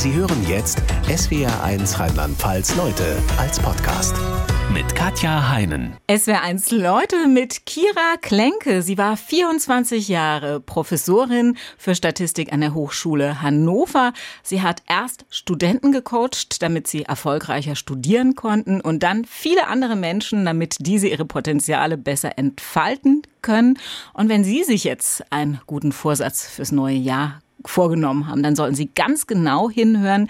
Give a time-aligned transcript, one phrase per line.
[0.00, 4.16] Sie hören jetzt SWR1 Rheinland-Pfalz Leute als Podcast
[4.72, 5.94] mit Katja Heinen.
[6.08, 8.80] SWR1 Leute mit Kira Klenke.
[8.80, 14.14] Sie war 24 Jahre Professorin für Statistik an der Hochschule Hannover.
[14.42, 20.46] Sie hat erst Studenten gecoacht, damit sie erfolgreicher studieren konnten und dann viele andere Menschen,
[20.46, 23.78] damit diese ihre Potenziale besser entfalten können.
[24.14, 28.74] Und wenn Sie sich jetzt einen guten Vorsatz fürs neue Jahr vorgenommen haben, dann sollten
[28.74, 30.28] Sie ganz genau hinhören,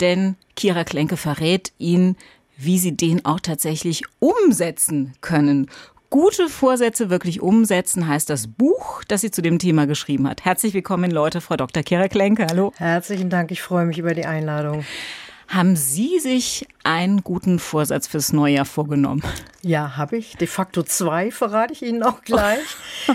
[0.00, 2.16] denn Kira Klenke verrät Ihnen,
[2.56, 5.68] wie Sie den auch tatsächlich umsetzen können.
[6.08, 10.44] Gute Vorsätze wirklich umsetzen heißt das Buch, das sie zu dem Thema geschrieben hat.
[10.44, 11.82] Herzlich willkommen, Leute, Frau Dr.
[11.82, 12.46] Kira Klenke.
[12.48, 12.72] Hallo.
[12.76, 14.84] Herzlichen Dank, ich freue mich über die Einladung.
[15.48, 19.22] Haben Sie sich einen guten Vorsatz fürs neue Jahr vorgenommen?
[19.62, 20.36] Ja, habe ich.
[20.36, 22.64] De facto zwei verrate ich Ihnen auch gleich.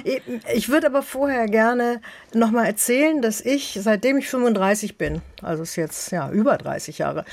[0.54, 2.02] ich würde aber vorher gerne
[2.34, 7.00] noch mal erzählen, dass ich, seitdem ich 35 bin, also ist jetzt ja über 30
[7.00, 7.26] Jahre,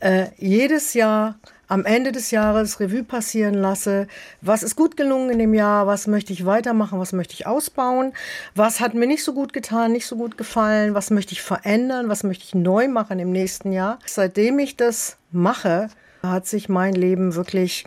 [0.00, 4.06] äh, jedes Jahr am Ende des Jahres Revue passieren lasse,
[4.40, 8.12] was ist gut gelungen in dem Jahr, was möchte ich weitermachen, was möchte ich ausbauen,
[8.54, 12.08] was hat mir nicht so gut getan, nicht so gut gefallen, was möchte ich verändern,
[12.08, 13.98] was möchte ich neu machen im nächsten Jahr.
[14.06, 15.88] Seitdem ich das mache,
[16.22, 17.84] hat sich mein Leben wirklich,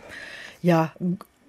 [0.62, 0.92] ja,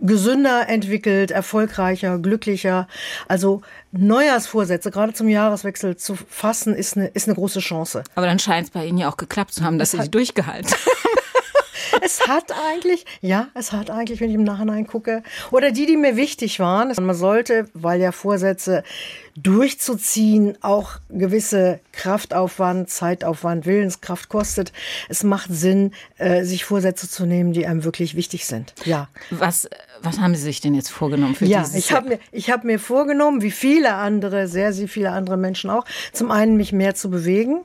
[0.02, 2.88] gesünder entwickelt, erfolgreicher, glücklicher.
[3.28, 8.04] Also Neujahrsvorsätze, gerade zum Jahreswechsel zu fassen, ist eine, ist eine große Chance.
[8.16, 10.72] Aber dann scheint es bei Ihnen ja auch geklappt zu haben, dass Sie sie durchgehalten
[10.72, 11.12] haben.
[12.02, 15.98] es hat eigentlich, ja, es hat eigentlich, wenn ich im Nachhinein gucke, oder die, die
[15.98, 16.94] mir wichtig waren.
[17.02, 18.84] Man sollte, weil ja Vorsätze
[19.36, 24.74] durchzuziehen auch gewisse Kraftaufwand, Zeitaufwand, Willenskraft kostet.
[25.10, 28.74] Es macht Sinn, äh, sich Vorsätze zu nehmen, die einem wirklich wichtig sind.
[28.86, 29.08] Ja.
[29.30, 29.70] Was,
[30.02, 32.68] was haben Sie sich denn jetzt vorgenommen für ja, dieses ich habe mir, ich habe
[32.68, 36.96] mir vorgenommen, wie viele andere, sehr, sehr viele andere Menschen auch, zum einen mich mehr
[36.96, 37.62] zu bewegen.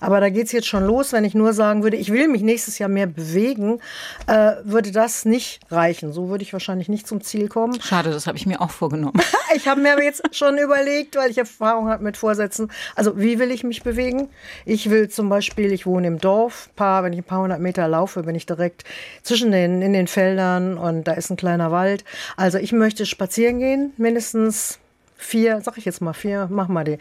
[0.00, 2.78] Aber da geht's jetzt schon los, wenn ich nur sagen würde, ich will mich nächstes
[2.78, 3.80] Jahr mehr bewegen,
[4.26, 6.12] äh, würde das nicht reichen.
[6.12, 7.80] So würde ich wahrscheinlich nicht zum Ziel kommen.
[7.80, 9.20] Schade, das habe ich mir auch vorgenommen.
[9.54, 12.70] ich habe mir aber jetzt schon überlegt, weil ich Erfahrung habe mit Vorsätzen.
[12.94, 14.28] Also wie will ich mich bewegen?
[14.64, 17.88] Ich will zum Beispiel, ich wohne im Dorf, paar, wenn ich ein paar hundert Meter
[17.88, 18.84] laufe, bin ich direkt
[19.22, 22.04] zwischen den, in den Feldern und da ist ein kleiner Wald.
[22.36, 24.78] Also ich möchte spazieren gehen, mindestens
[25.20, 26.98] vier, sag ich jetzt mal vier, mach mal die,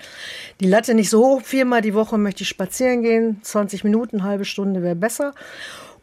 [0.60, 1.42] die Latte nicht so hoch.
[1.42, 3.40] Viermal die Woche möchte ich spazieren gehen.
[3.42, 5.34] 20 Minuten, halbe Stunde wäre besser.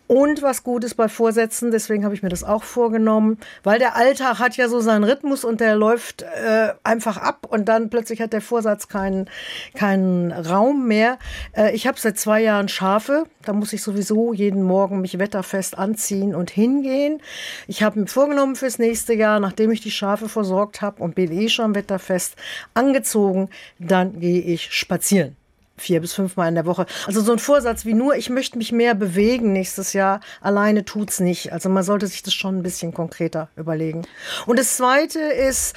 [0.08, 3.96] Und was gut ist bei Vorsätzen, deswegen habe ich mir das auch vorgenommen, weil der
[3.96, 8.20] Alltag hat ja so seinen Rhythmus und der läuft äh, einfach ab und dann plötzlich
[8.20, 9.28] hat der Vorsatz keinen,
[9.74, 11.18] keinen Raum mehr.
[11.56, 15.76] Äh, ich habe seit zwei Jahren Schafe, da muss ich sowieso jeden Morgen mich wetterfest
[15.76, 17.20] anziehen und hingehen.
[17.66, 21.32] Ich habe mir vorgenommen fürs nächste Jahr, nachdem ich die Schafe versorgt habe und bin
[21.32, 22.36] eh schon wetterfest
[22.74, 23.48] angezogen,
[23.80, 25.36] dann gehe ich spazieren
[25.76, 26.86] vier bis fünfmal in der Woche.
[27.06, 31.20] Also so ein Vorsatz wie nur, ich möchte mich mehr bewegen nächstes Jahr, alleine tut's
[31.20, 31.52] nicht.
[31.52, 34.02] Also man sollte sich das schon ein bisschen konkreter überlegen.
[34.46, 35.74] Und das zweite ist,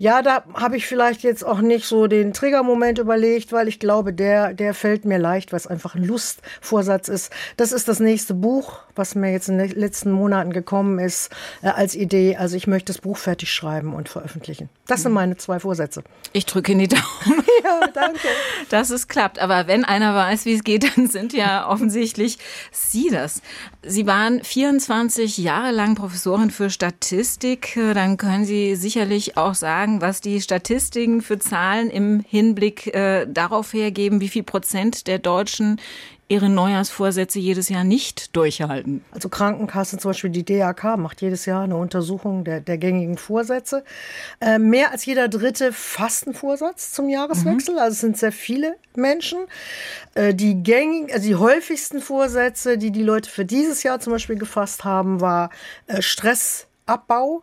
[0.00, 4.12] ja, da habe ich vielleicht jetzt auch nicht so den Triggermoment überlegt, weil ich glaube,
[4.12, 7.32] der, der fällt mir leicht, was einfach ein Lustvorsatz ist.
[7.56, 11.30] Das ist das nächste Buch, was mir jetzt in den letzten Monaten gekommen ist,
[11.62, 12.36] äh, als Idee.
[12.36, 14.68] Also ich möchte das Buch fertig schreiben und veröffentlichen.
[14.86, 16.04] Das sind meine zwei Vorsätze.
[16.32, 17.02] Ich drücke in die Daumen.
[17.64, 18.28] ja, danke.
[18.70, 19.40] Dass es klappt.
[19.40, 22.38] Aber wenn einer weiß, wie es geht, dann sind ja offensichtlich
[22.70, 23.42] Sie das.
[23.82, 27.78] Sie waren 24 Jahre lang Professorin für Statistik.
[27.94, 33.26] Dann können Sie sicherlich auch sagen, sagen, was die Statistiken für Zahlen im Hinblick äh,
[33.26, 35.80] darauf hergeben, wie viel Prozent der Deutschen
[36.30, 39.02] ihre Neujahrsvorsätze jedes Jahr nicht durchhalten?
[39.12, 43.82] Also Krankenkassen, zum Beispiel die DAK, macht jedes Jahr eine Untersuchung der, der gängigen Vorsätze.
[44.40, 47.74] Äh, mehr als jeder dritte Fastenvorsatz zum Jahreswechsel.
[47.74, 47.80] Mhm.
[47.80, 49.38] Also es sind sehr viele Menschen.
[50.14, 54.36] Äh, die gängigen, also die häufigsten Vorsätze, die die Leute für dieses Jahr zum Beispiel
[54.36, 55.48] gefasst haben, war
[55.86, 57.42] äh, Stressabbau.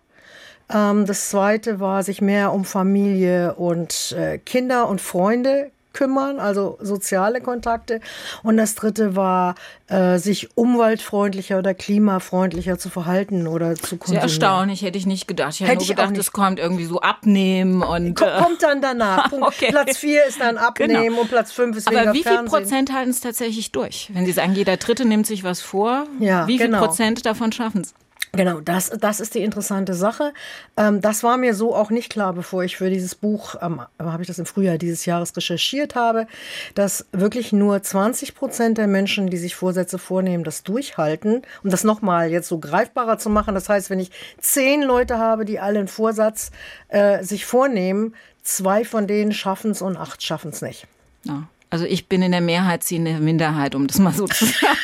[0.74, 6.78] Ähm, das zweite war, sich mehr um Familie und äh, Kinder und Freunde kümmern, also
[6.81, 8.02] soziale Kontakte.
[8.44, 9.56] Und das dritte war,
[9.88, 14.28] äh, sich umweltfreundlicher oder klimafreundlicher zu verhalten oder zu konsumieren.
[14.28, 15.53] Sehr erstaunlich, hätte ich nicht gedacht.
[15.53, 18.22] Ich hätte, hätte nur gedacht, es kommt irgendwie so abnehmen und.
[18.22, 19.32] Äh kommt dann danach.
[19.41, 19.68] okay.
[19.70, 21.22] Platz vier ist dann abnehmen genau.
[21.22, 24.09] und Platz fünf ist Aber wie viel Prozent halten es tatsächlich durch?
[24.14, 26.85] Wenn Sie sagen, jeder Dritte nimmt sich was vor, ja, wie viel genau.
[26.85, 27.94] Prozent davon schaffen es?
[28.31, 30.33] Genau, das, das ist die interessante Sache.
[30.77, 34.23] Ähm, das war mir so auch nicht klar, bevor ich für dieses Buch, ähm, habe
[34.23, 36.27] ich das im Frühjahr dieses Jahres recherchiert habe,
[36.73, 41.43] dass wirklich nur 20 Prozent der Menschen, die sich Vorsätze vornehmen, das durchhalten.
[41.63, 45.45] Um das nochmal jetzt so greifbarer zu machen, das heißt, wenn ich zehn Leute habe,
[45.45, 46.51] die alle einen Vorsatz
[46.89, 50.87] äh, sich vornehmen, zwei von denen schaffen es und acht schaffen es nicht.
[51.23, 51.47] Ja.
[51.70, 54.46] Also ich bin in der Mehrheit, sie in der Minderheit, um das mal so zu
[54.46, 54.78] sagen.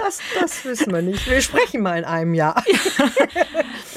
[0.00, 1.28] das, das wissen wir nicht.
[1.28, 2.64] Wir sprechen mal in einem Jahr.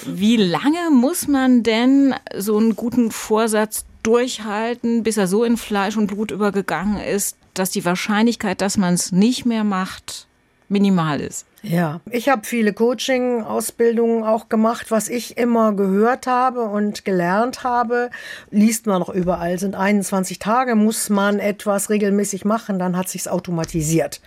[0.05, 5.97] Wie lange muss man denn so einen guten Vorsatz durchhalten, bis er so in Fleisch
[5.97, 10.27] und Blut übergegangen ist, dass die Wahrscheinlichkeit, dass man es nicht mehr macht,
[10.71, 11.45] minimal ist?
[11.61, 14.89] Ja, ich habe viele Coaching-Ausbildungen auch gemacht.
[14.89, 18.09] Was ich immer gehört habe und gelernt habe,
[18.49, 23.27] liest man noch überall, sind 21 Tage, muss man etwas regelmäßig machen, dann hat sich's
[23.27, 24.21] automatisiert.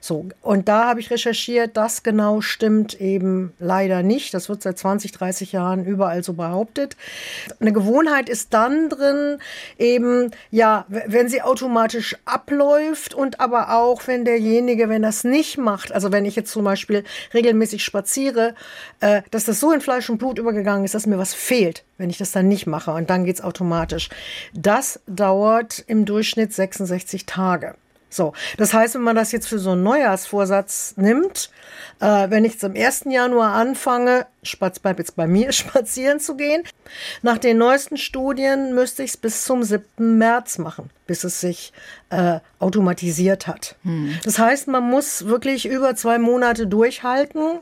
[0.00, 4.34] So, und da habe ich recherchiert, das genau stimmt eben leider nicht.
[4.34, 6.96] Das wird seit 20, 30 Jahren überall so behauptet.
[7.60, 9.38] Eine Gewohnheit ist dann drin,
[9.78, 15.92] eben, ja, wenn sie automatisch abläuft und aber auch, wenn derjenige, wenn das nicht macht,
[15.92, 17.04] also wenn ich jetzt zum Beispiel
[17.34, 18.54] regelmäßig spaziere,
[19.00, 22.10] äh, dass das so in Fleisch und Blut übergegangen ist, dass mir was fehlt, wenn
[22.10, 24.08] ich das dann nicht mache und dann geht's automatisch.
[24.54, 27.74] Das dauert im Durchschnitt 66 Tage.
[28.10, 31.50] So, das heißt, wenn man das jetzt für so einen Neujahrsvorsatz nimmt,
[32.00, 33.04] äh, wenn ich zum 1.
[33.06, 36.62] Januar anfange, spaz bleib jetzt bei mir, spazieren zu gehen,
[37.22, 40.18] nach den neuesten Studien müsste ich es bis zum 7.
[40.18, 41.72] März machen, bis es sich
[42.10, 43.76] äh, automatisiert hat.
[43.82, 44.18] Hm.
[44.24, 47.60] Das heißt, man muss wirklich über zwei Monate durchhalten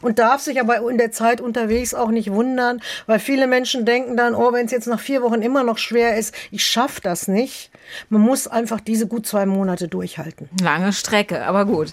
[0.00, 4.16] und darf sich aber in der Zeit unterwegs auch nicht wundern, weil viele Menschen denken
[4.16, 7.28] dann, oh, wenn es jetzt nach vier Wochen immer noch schwer ist, ich schaffe das
[7.28, 7.70] nicht.
[8.08, 10.48] Man muss einfach diese gut zwei Monate durchhalten.
[10.60, 11.92] Lange Strecke, aber gut.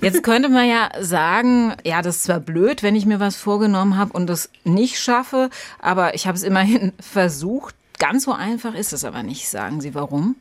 [0.00, 3.96] Jetzt könnte man ja sagen, ja, das ist zwar blöd, wenn ich mir was vorgenommen
[3.96, 5.50] habe und es nicht schaffe,
[5.80, 7.74] aber ich habe es immerhin versucht.
[7.98, 9.94] Ganz so einfach ist es aber nicht, sagen Sie.
[9.94, 10.36] Warum?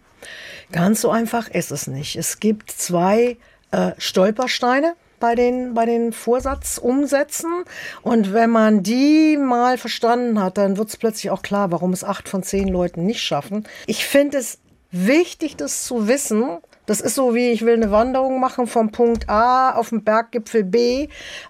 [0.72, 2.16] Ganz so einfach ist es nicht.
[2.16, 3.38] Es gibt zwei
[3.72, 4.96] äh, Stolpersteine
[5.26, 7.64] bei den, bei den Vorsatzumsätzen.
[8.04, 12.04] Und wenn man die mal verstanden hat, dann wird es plötzlich auch klar, warum es
[12.04, 13.66] acht von zehn Leuten nicht schaffen.
[13.88, 14.60] Ich finde es
[14.92, 19.30] wichtig, das zu wissen, das ist so wie, ich will eine Wanderung machen vom Punkt
[19.30, 21.08] A auf den Berggipfel B.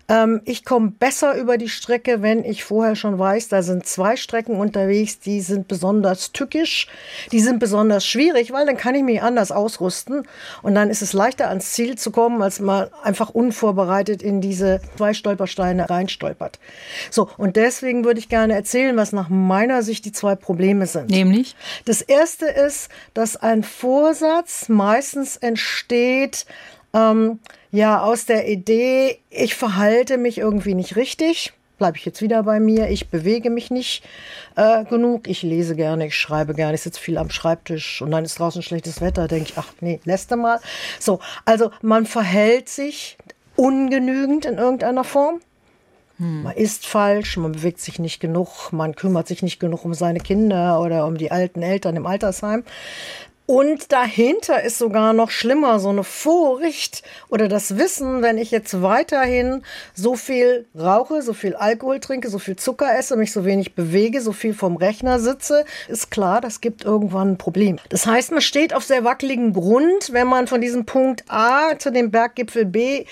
[0.08, 4.16] Ähm, ich komme besser über die Strecke, wenn ich vorher schon weiß, da sind zwei
[4.16, 6.88] Strecken unterwegs, die sind besonders tückisch,
[7.32, 10.24] die sind besonders schwierig, weil dann kann ich mich anders ausrüsten
[10.62, 14.82] und dann ist es leichter ans Ziel zu kommen, als man einfach unvorbereitet in diese
[14.98, 16.60] zwei Stolpersteine reinstolpert.
[17.12, 21.10] So, und deswegen würde ich gerne erzählen, was nach meiner Sicht die zwei Probleme sind.
[21.10, 21.56] Nämlich?
[21.86, 26.46] Das erste ist, dass ein Vorsatz meistens meistens entsteht
[26.94, 27.40] ähm,
[27.72, 31.54] ja aus der Idee, ich verhalte mich irgendwie nicht richtig.
[31.78, 34.06] Bleibe ich jetzt wieder bei mir, ich bewege mich nicht
[34.56, 38.24] äh, genug, ich lese gerne, ich schreibe gerne, ich sitze viel am Schreibtisch und dann
[38.24, 40.62] ist draußen schlechtes Wetter, denke ich, ach nee, lässt du mal.
[41.02, 43.18] So, also man verhält sich
[43.58, 45.42] ungenügend in irgendeiner Form.
[46.18, 46.44] Hm.
[46.44, 50.22] Man isst falsch, man bewegt sich nicht genug, man kümmert sich nicht genug um seine
[50.22, 52.64] Kinder oder um die alten Eltern im Altersheim.
[53.48, 58.82] Und dahinter ist sogar noch schlimmer, so eine Furcht oder das Wissen, wenn ich jetzt
[58.82, 59.64] weiterhin
[59.94, 64.22] so viel rauche, so viel Alkohol trinke, so viel Zucker esse, mich so wenig bewege,
[64.22, 67.78] so viel vom Rechner sitze, ist klar, das gibt irgendwann ein Problem.
[67.90, 71.92] Das heißt, man steht auf sehr wackeligen Grund, wenn man von diesem Punkt A zu
[71.92, 73.06] dem Berggipfel B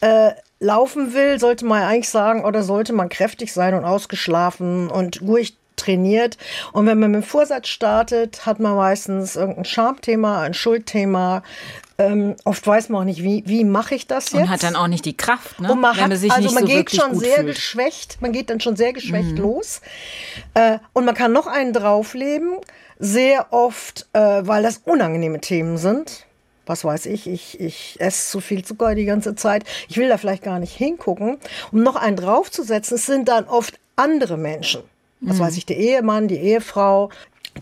[0.00, 5.22] äh, laufen will, sollte man eigentlich sagen, oder sollte man kräftig sein und ausgeschlafen und
[5.22, 6.36] ruhig trainiert.
[6.72, 11.42] Und wenn man mit dem Vorsatz startet, hat man meistens irgendein Schamthema, ein Schuldthema.
[12.00, 14.42] Ähm, oft weiß man auch nicht, wie, wie mache ich das jetzt?
[14.42, 15.72] Und hat dann auch nicht die Kraft, ne?
[15.72, 17.56] Und man hat, also man so geht schon sehr fühlt.
[17.56, 19.38] geschwächt, man geht dann schon sehr geschwächt mhm.
[19.38, 19.80] los.
[20.54, 22.58] Äh, und man kann noch einen draufleben,
[23.00, 26.24] sehr oft, äh, weil das unangenehme Themen sind
[26.68, 29.64] was weiß ich, ich, ich esse zu viel Zucker die ganze Zeit.
[29.88, 31.38] Ich will da vielleicht gar nicht hingucken.
[31.72, 34.82] Um noch einen draufzusetzen, es sind dann oft andere Menschen
[35.20, 35.42] was mhm.
[35.42, 37.10] weiß ich, der Ehemann, die Ehefrau,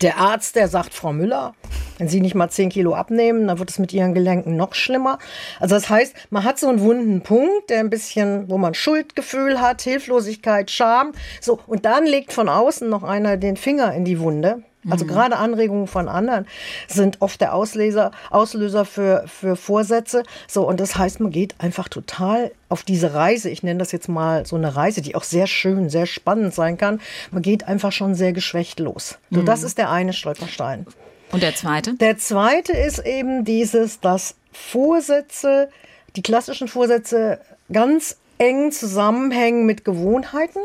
[0.01, 1.55] der Arzt, der sagt, Frau Müller,
[1.97, 5.17] wenn Sie nicht mal 10 Kilo abnehmen, dann wird es mit Ihren Gelenken noch schlimmer.
[5.59, 9.59] Also das heißt, man hat so einen wunden Punkt, der ein bisschen, wo man Schuldgefühl
[9.59, 11.13] hat, Hilflosigkeit, Scham.
[11.41, 14.63] So, und dann legt von außen noch einer den Finger in die Wunde.
[14.89, 15.09] Also mhm.
[15.09, 16.47] gerade Anregungen von anderen
[16.87, 20.23] sind oft der Auslöser, Auslöser für, für Vorsätze.
[20.47, 23.49] So, und das heißt, man geht einfach total auf diese Reise.
[23.49, 26.77] Ich nenne das jetzt mal so eine Reise, die auch sehr schön, sehr spannend sein
[26.77, 26.99] kann.
[27.31, 29.17] Man geht einfach schon sehr geschwächt los.
[29.31, 29.45] So, mhm.
[29.45, 30.85] das ist der eine Stolperstein.
[31.31, 31.93] Und der zweite?
[31.95, 35.69] Der zweite ist eben dieses, dass Vorsätze,
[36.15, 37.39] die klassischen Vorsätze
[37.71, 40.59] ganz eng zusammenhängen mit Gewohnheiten.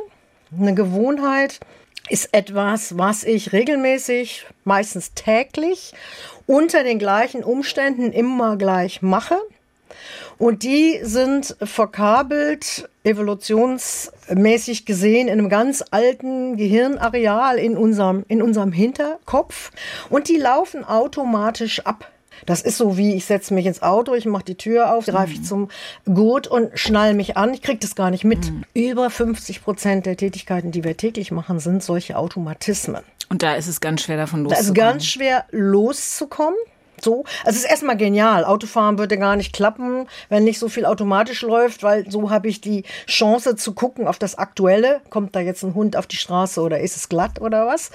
[0.56, 1.60] Eine Gewohnheit,
[2.08, 5.94] ist etwas, was ich regelmäßig, meistens täglich,
[6.46, 9.38] unter den gleichen Umständen immer gleich mache.
[10.38, 18.72] Und die sind verkabelt, evolutionsmäßig gesehen, in einem ganz alten Gehirnareal in unserem, in unserem
[18.72, 19.70] Hinterkopf.
[20.10, 22.10] Und die laufen automatisch ab.
[22.46, 25.32] Das ist so wie, ich setze mich ins Auto, ich mache die Tür auf, greife
[25.32, 25.44] ich mhm.
[25.44, 25.68] zum
[26.04, 27.54] Gurt und schnall mich an.
[27.54, 28.50] Ich kriege das gar nicht mit.
[28.50, 28.64] Mhm.
[28.74, 33.02] Über 50 Prozent der Tätigkeiten, die wir täglich machen, sind solche Automatismen.
[33.28, 34.74] Und da ist es ganz schwer davon loszukommen.
[34.74, 36.58] Da ist ganz schwer loszukommen
[37.04, 37.24] so.
[37.44, 38.44] Also es ist erstmal genial.
[38.44, 42.60] Autofahren würde gar nicht klappen, wenn nicht so viel automatisch läuft, weil so habe ich
[42.60, 45.00] die Chance zu gucken auf das Aktuelle.
[45.10, 47.90] Kommt da jetzt ein Hund auf die Straße oder ist es glatt oder was?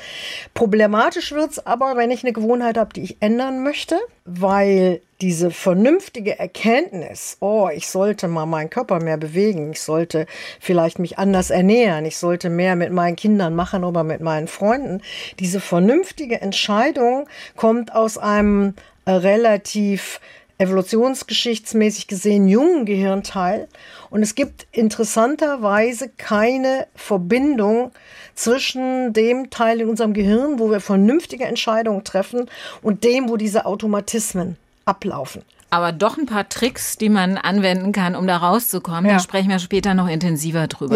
[0.54, 5.50] Problematisch wird es aber, wenn ich eine Gewohnheit habe, die ich ändern möchte, weil diese
[5.50, 10.28] vernünftige Erkenntnis, oh, ich sollte mal meinen Körper mehr bewegen, ich sollte
[10.60, 15.02] vielleicht mich anders ernähren, ich sollte mehr mit meinen Kindern machen oder mit meinen Freunden,
[15.40, 18.76] diese vernünftige Entscheidung kommt aus einem
[19.08, 20.20] relativ
[20.60, 23.68] evolutionsgeschichtsmäßig gesehen jungen Gehirnteil.
[24.10, 27.92] Und es gibt interessanterweise keine Verbindung
[28.36, 32.50] zwischen dem Teil in unserem Gehirn, wo wir vernünftige Entscheidungen treffen,
[32.82, 38.16] und dem, wo diese Automatismen ablaufen aber doch ein paar Tricks, die man anwenden kann,
[38.16, 39.06] um da rauszukommen.
[39.06, 39.14] Ja.
[39.14, 40.96] Da sprechen wir später noch intensiver drüber.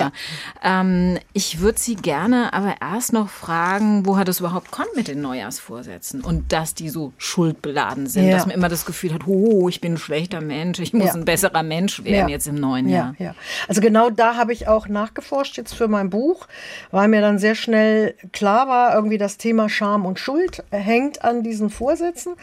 [0.63, 0.81] Ja.
[0.81, 5.21] Ähm, ich würde Sie gerne aber erst noch fragen, woher das überhaupt kommt mit den
[5.21, 8.31] Neujahrsvorsätzen und dass die so schuldbeladen sind, ja.
[8.31, 11.25] dass man immer das Gefühl hat, oh, ich bin ein schlechter Mensch, ich muss ein
[11.25, 13.13] besserer Mensch werden jetzt im neuen Jahr.
[13.19, 13.35] Ja.
[13.67, 16.47] Also genau da habe ich auch nachgeforscht jetzt für mein Buch,
[16.91, 21.43] weil mir dann sehr schnell klar war, irgendwie das Thema Scham und Schuld hängt an
[21.43, 22.33] diesen Vorsätzen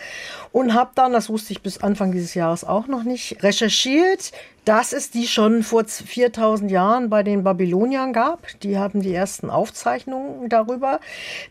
[0.53, 4.33] und habe dann, das wusste ich bis Anfang dieses Jahres auch noch nicht, recherchiert,
[4.65, 8.47] dass es die schon vor 4000 Jahren bei den Babyloniern gab.
[8.61, 11.01] Die haben die ersten Aufzeichnungen darüber.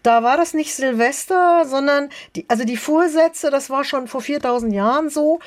[0.04, 4.74] Da war das nicht Silvester, sondern die, also die Vorsätze, das war schon vor 4000
[4.74, 5.40] Jahren so,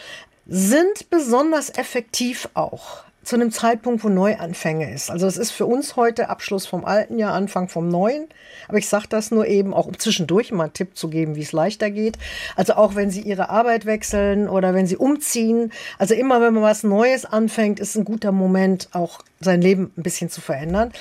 [0.47, 5.11] sind besonders effektiv auch zu einem Zeitpunkt, wo Neuanfänge ist.
[5.11, 8.29] Also es ist für uns heute Abschluss vom alten Jahr, Anfang vom neuen.
[8.67, 11.43] Aber ich sage das nur eben, auch um zwischendurch mal einen Tipp zu geben, wie
[11.43, 12.19] es leichter geht.
[12.57, 15.71] Also auch wenn Sie Ihre Arbeit wechseln oder wenn Sie umziehen.
[15.99, 20.03] Also immer, wenn man was Neues anfängt, ist ein guter Moment, auch sein Leben ein
[20.03, 20.93] bisschen zu verändern.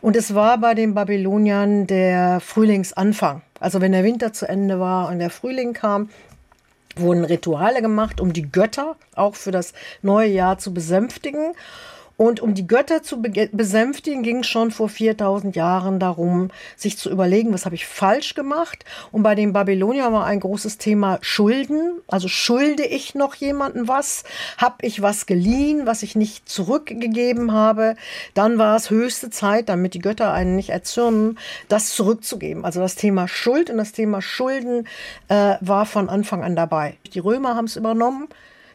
[0.00, 3.42] Und es war bei den Babyloniern der Frühlingsanfang.
[3.58, 6.08] Also wenn der Winter zu Ende war und der Frühling kam,
[6.96, 9.72] wurden Rituale gemacht, um die Götter auch für das
[10.02, 11.52] neue Jahr zu besänftigen.
[12.16, 17.10] Und um die Götter zu besänftigen, ging es schon vor 4000 Jahren darum, sich zu
[17.10, 18.84] überlegen, was habe ich falsch gemacht.
[19.10, 22.00] Und bei den Babyloniern war ein großes Thema Schulden.
[22.06, 24.24] Also schulde ich noch jemanden was?
[24.58, 27.96] Habe ich was geliehen, was ich nicht zurückgegeben habe?
[28.34, 32.64] Dann war es höchste Zeit, damit die Götter einen nicht erzürnen, das zurückzugeben.
[32.64, 34.86] Also das Thema Schuld und das Thema Schulden
[35.28, 36.96] äh, war von Anfang an dabei.
[37.12, 38.28] Die Römer haben es übernommen.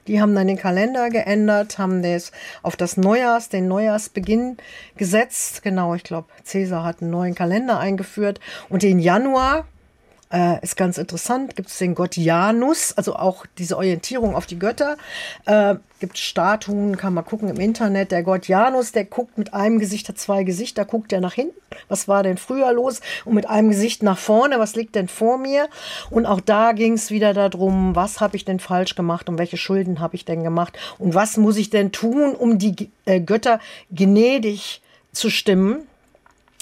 [0.09, 2.31] Die haben dann den Kalender geändert, haben das
[2.63, 4.57] auf das Neujahrs, den Neujahrsbeginn
[4.97, 5.61] gesetzt.
[5.61, 8.39] Genau, ich glaube, Cäsar hat einen neuen Kalender eingeführt.
[8.69, 9.67] Und den Januar,
[10.31, 11.55] äh, ist ganz interessant.
[11.55, 14.97] Gibt es den Gott Janus, also auch diese Orientierung auf die Götter.
[15.45, 18.11] Äh, gibt Statuen, kann man gucken im Internet.
[18.11, 21.59] Der Gott Janus, der guckt mit einem Gesicht, hat zwei Gesichter, guckt der nach hinten.
[21.87, 23.01] Was war denn früher los?
[23.25, 25.67] Und mit einem Gesicht nach vorne, was liegt denn vor mir?
[26.09, 29.57] Und auch da ging es wieder darum, was habe ich denn falsch gemacht und welche
[29.57, 30.77] Schulden habe ich denn gemacht?
[30.99, 33.59] Und was muss ich denn tun, um die äh, Götter
[33.91, 34.81] gnädig
[35.11, 35.87] zu stimmen?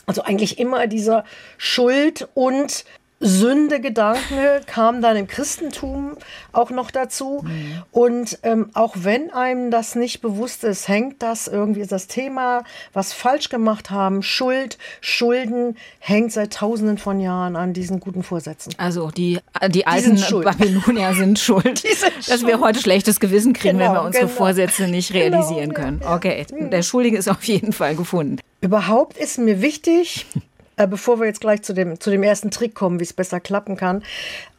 [0.07, 1.25] Also eigentlich immer dieser
[1.57, 2.85] Schuld und
[3.19, 6.17] Sünde-Gedanke kam dann im Christentum
[6.51, 7.43] auch noch dazu.
[7.43, 7.83] Mhm.
[7.91, 13.13] Und ähm, auch wenn einem das nicht bewusst ist, hängt das irgendwie, das Thema, was
[13.13, 18.73] falsch gemacht haben, Schuld, Schulden, hängt seit tausenden von Jahren an diesen guten Vorsätzen.
[18.77, 22.47] Also die, die alten die Babylonier sind schuld, sind dass schuld.
[22.47, 24.37] wir heute schlechtes Gewissen kriegen, genau, wenn wir unsere genau.
[24.37, 26.01] Vorsätze nicht genau, realisieren genau, können.
[26.03, 26.67] Ja, okay, ja.
[26.67, 28.37] der Schuldige ist auf jeden Fall gefunden.
[28.61, 30.25] Überhaupt ist mir wichtig,
[30.77, 33.39] äh, bevor wir jetzt gleich zu dem, zu dem ersten Trick kommen, wie es besser
[33.39, 34.03] klappen kann,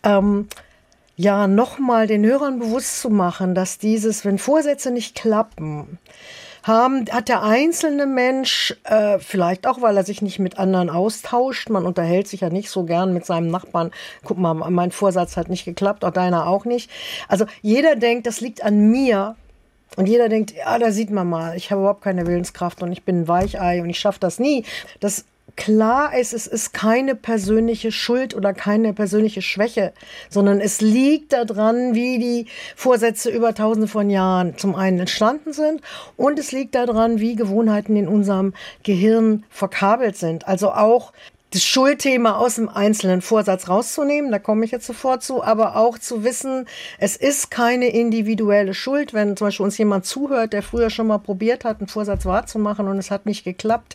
[0.02, 0.48] ähm,
[1.16, 5.98] ja, nochmal den Hörern bewusst zu machen, dass dieses, wenn Vorsätze nicht klappen,
[6.64, 11.70] haben, hat der einzelne Mensch, äh, vielleicht auch, weil er sich nicht mit anderen austauscht,
[11.70, 13.90] man unterhält sich ja nicht so gern mit seinem Nachbarn,
[14.24, 16.90] guck mal, mein Vorsatz hat nicht geklappt, auch deiner auch nicht.
[17.26, 19.34] Also jeder denkt, das liegt an mir,
[19.96, 23.04] und jeder denkt, ja, da sieht man mal, ich habe überhaupt keine Willenskraft und ich
[23.04, 24.64] bin ein Weichei und ich schaffe das nie.
[25.00, 25.24] Das
[25.58, 29.92] klar ist, es ist keine persönliche Schuld oder keine persönliche Schwäche,
[30.30, 32.46] sondern es liegt daran, wie die
[32.76, 35.82] Vorsätze über tausende von Jahren zum einen entstanden sind
[36.16, 40.46] und es liegt daran, wie Gewohnheiten in unserem Gehirn verkabelt sind.
[40.46, 41.12] Also auch
[41.50, 45.98] das Schuldthema aus dem einzelnen Vorsatz rauszunehmen, da komme ich jetzt sofort zu, aber auch
[45.98, 46.66] zu wissen,
[46.98, 51.18] es ist keine individuelle Schuld, wenn zum Beispiel uns jemand zuhört, der früher schon mal
[51.18, 53.94] probiert hat, einen Vorsatz wahrzumachen und es hat nicht geklappt.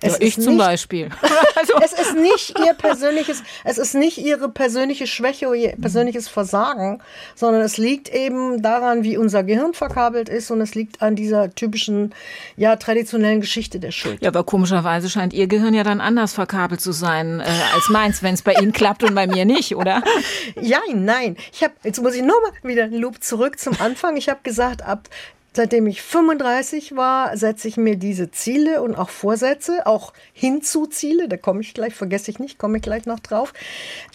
[0.00, 1.08] Es ja, ich zum nicht, Beispiel.
[1.56, 1.74] also.
[1.82, 7.02] es ist nicht ihr persönliches, es ist nicht ihre persönliche Schwäche oder ihr persönliches Versagen,
[7.34, 11.52] sondern es liegt eben daran, wie unser Gehirn verkabelt ist und es liegt an dieser
[11.52, 12.14] typischen,
[12.56, 14.22] ja, traditionellen Geschichte der Schuld.
[14.22, 17.44] Ja, aber komischerweise scheint ihr Gehirn ja dann anders verkabelt zu sein äh,
[17.74, 20.02] als meins, wenn es bei Ihnen klappt und bei mir nicht, oder?
[20.60, 21.36] Ja, nein.
[21.52, 24.16] Ich habe jetzt muss ich nochmal wieder einen Loop zurück zum Anfang.
[24.16, 25.08] Ich habe gesagt, ab
[25.54, 31.36] Seitdem ich 35 war, setze ich mir diese Ziele und auch Vorsätze, auch Hinzu-Ziele, da
[31.36, 33.52] komme ich gleich, vergesse ich nicht, komme ich gleich noch drauf.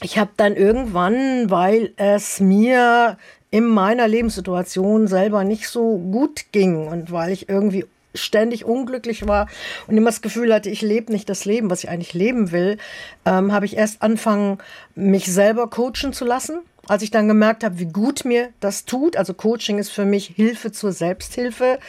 [0.01, 3.19] Ich habe dann irgendwann, weil es mir
[3.51, 7.85] in meiner Lebenssituation selber nicht so gut ging und weil ich irgendwie
[8.17, 9.47] ständig unglücklich war
[9.87, 12.77] und immer das Gefühl hatte, ich lebe nicht das Leben, was ich eigentlich leben will,
[13.25, 14.59] ähm, habe ich erst angefangen,
[14.95, 16.61] mich selber coachen zu lassen.
[16.87, 20.27] Als ich dann gemerkt habe, wie gut mir das tut, also Coaching ist für mich
[20.27, 21.79] Hilfe zur Selbsthilfe,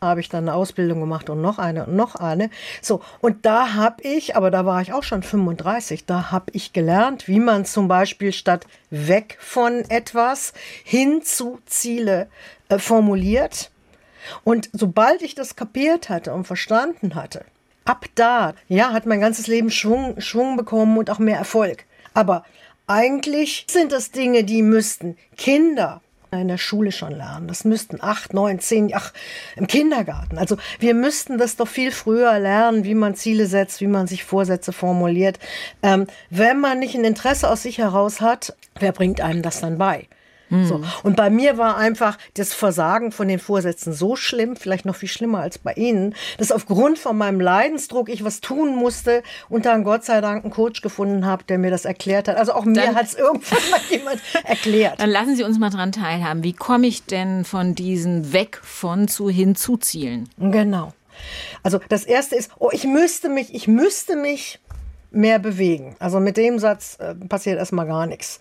[0.00, 2.50] habe ich dann eine Ausbildung gemacht und noch eine und noch eine.
[2.82, 6.74] So, und da habe ich, aber da war ich auch schon 35, da habe ich
[6.74, 10.52] gelernt, wie man zum Beispiel statt weg von etwas
[10.84, 12.28] hin zu Ziele
[12.68, 13.71] äh, formuliert
[14.44, 17.44] und sobald ich das kapiert hatte und verstanden hatte,
[17.84, 21.84] ab da, ja, hat mein ganzes Leben Schwung, Schwung bekommen und auch mehr Erfolg.
[22.14, 22.44] Aber
[22.86, 26.00] eigentlich sind das Dinge, die müssten Kinder
[26.40, 27.46] in der Schule schon lernen.
[27.46, 29.12] Das müssten acht, neun, zehn, ach,
[29.56, 30.38] im Kindergarten.
[30.38, 34.24] Also wir müssten das doch viel früher lernen, wie man Ziele setzt, wie man sich
[34.24, 35.38] Vorsätze formuliert.
[35.82, 39.76] Ähm, wenn man nicht ein Interesse aus sich heraus hat, wer bringt einem das dann
[39.76, 40.08] bei?
[40.52, 40.66] Mhm.
[40.66, 40.80] So.
[41.02, 45.08] Und bei mir war einfach das Versagen von den Vorsätzen so schlimm, vielleicht noch viel
[45.08, 49.84] schlimmer als bei Ihnen, dass aufgrund von meinem Leidensdruck ich was tun musste und dann
[49.84, 52.36] Gott sei Dank einen Coach gefunden habe, der mir das erklärt hat.
[52.36, 55.00] Also auch mir hat es irgendwann mal jemand erklärt.
[55.00, 56.44] Dann lassen Sie uns mal dran teilhaben.
[56.44, 60.28] Wie komme ich denn von diesen weg von zu hin zu Zielen?
[60.38, 60.92] Genau.
[61.62, 64.58] Also das erste ist, oh, ich müsste mich, ich müsste mich
[65.14, 65.96] mehr bewegen.
[65.98, 68.40] Also mit dem Satz äh, passiert erstmal gar nichts.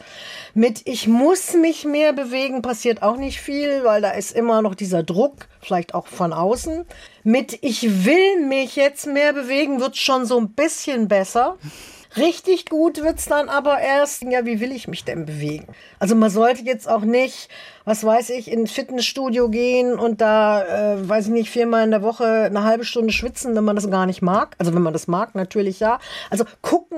[0.54, 4.76] Mit ich muss mich mehr bewegen passiert auch nicht viel, weil da ist immer noch
[4.76, 6.86] dieser Druck, vielleicht auch von außen.
[7.24, 11.58] Mit ich will mich jetzt mehr bewegen wird schon so ein bisschen besser.
[12.18, 15.68] Richtig gut wird's dann aber erst, ja, wie will ich mich denn bewegen?
[15.98, 17.48] Also man sollte jetzt auch nicht,
[17.86, 22.02] was weiß ich, ins Fitnessstudio gehen und da, äh, weiß ich nicht, viermal in der
[22.02, 24.56] Woche eine halbe Stunde schwitzen, wenn man das gar nicht mag.
[24.58, 26.00] Also wenn man das mag, natürlich ja.
[26.30, 26.98] Also gucken,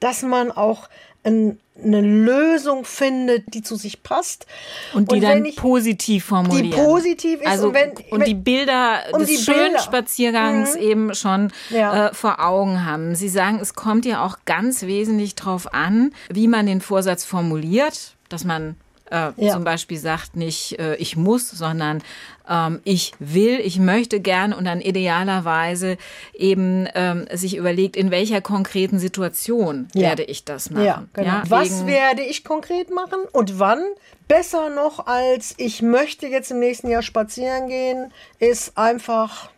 [0.00, 0.88] dass man auch
[1.24, 4.46] eine Lösung findet, die zu sich passt.
[4.92, 6.70] Und die und dann ich, positiv formulieren.
[6.70, 7.46] Die positiv ist.
[7.46, 9.78] Also, und, wenn, und die Bilder um des die schönen Bilder.
[9.80, 10.82] Spaziergangs mhm.
[10.82, 12.08] eben schon ja.
[12.08, 13.14] äh, vor Augen haben.
[13.14, 18.14] Sie sagen, es kommt ja auch ganz wesentlich darauf an, wie man den Vorsatz formuliert,
[18.28, 18.76] dass man
[19.10, 19.52] äh, ja.
[19.52, 22.02] zum Beispiel sagt nicht, äh, ich muss, sondern
[22.48, 25.98] ähm, ich will, ich möchte gern und dann idealerweise
[26.34, 30.02] eben ähm, sich überlegt, in welcher konkreten Situation ja.
[30.08, 30.84] werde ich das machen.
[30.84, 31.28] Ja, genau.
[31.28, 33.82] ja, Was werde ich konkret machen und wann?
[34.26, 39.50] Besser noch als ich möchte jetzt im nächsten Jahr spazieren gehen, ist einfach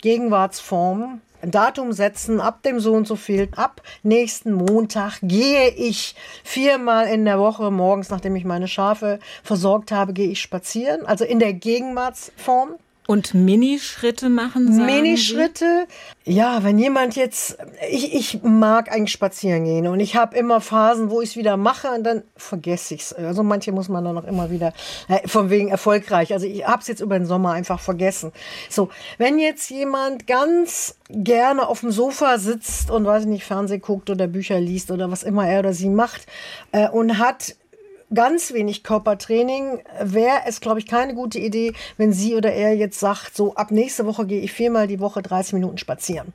[0.00, 6.14] Gegenwartsform ein Datum setzen, ab dem so und so viel, ab nächsten Montag gehe ich
[6.44, 11.04] viermal in der Woche morgens, nachdem ich meine Schafe versorgt habe, gehe ich spazieren.
[11.04, 12.76] Also in der Gegenwartsform.
[13.12, 15.86] Und Minischritte machen, sagen Minischritte,
[16.24, 17.58] ja, wenn jemand jetzt,
[17.90, 21.58] ich, ich mag eigentlich spazieren gehen und ich habe immer Phasen, wo ich es wieder
[21.58, 23.12] mache und dann vergesse ich es.
[23.12, 24.72] Also manche muss man dann auch immer wieder,
[25.08, 26.32] äh, von wegen erfolgreich.
[26.32, 28.32] Also ich habe es jetzt über den Sommer einfach vergessen.
[28.70, 33.78] So, wenn jetzt jemand ganz gerne auf dem Sofa sitzt und weiß ich nicht, Fernseh
[33.78, 36.24] guckt oder Bücher liest oder was immer er oder sie macht
[36.72, 37.56] äh, und hat
[38.14, 43.00] ganz wenig Körpertraining, wäre es, glaube ich, keine gute Idee, wenn sie oder er jetzt
[43.00, 46.32] sagt, so ab nächste Woche gehe ich viermal die Woche 30 Minuten spazieren.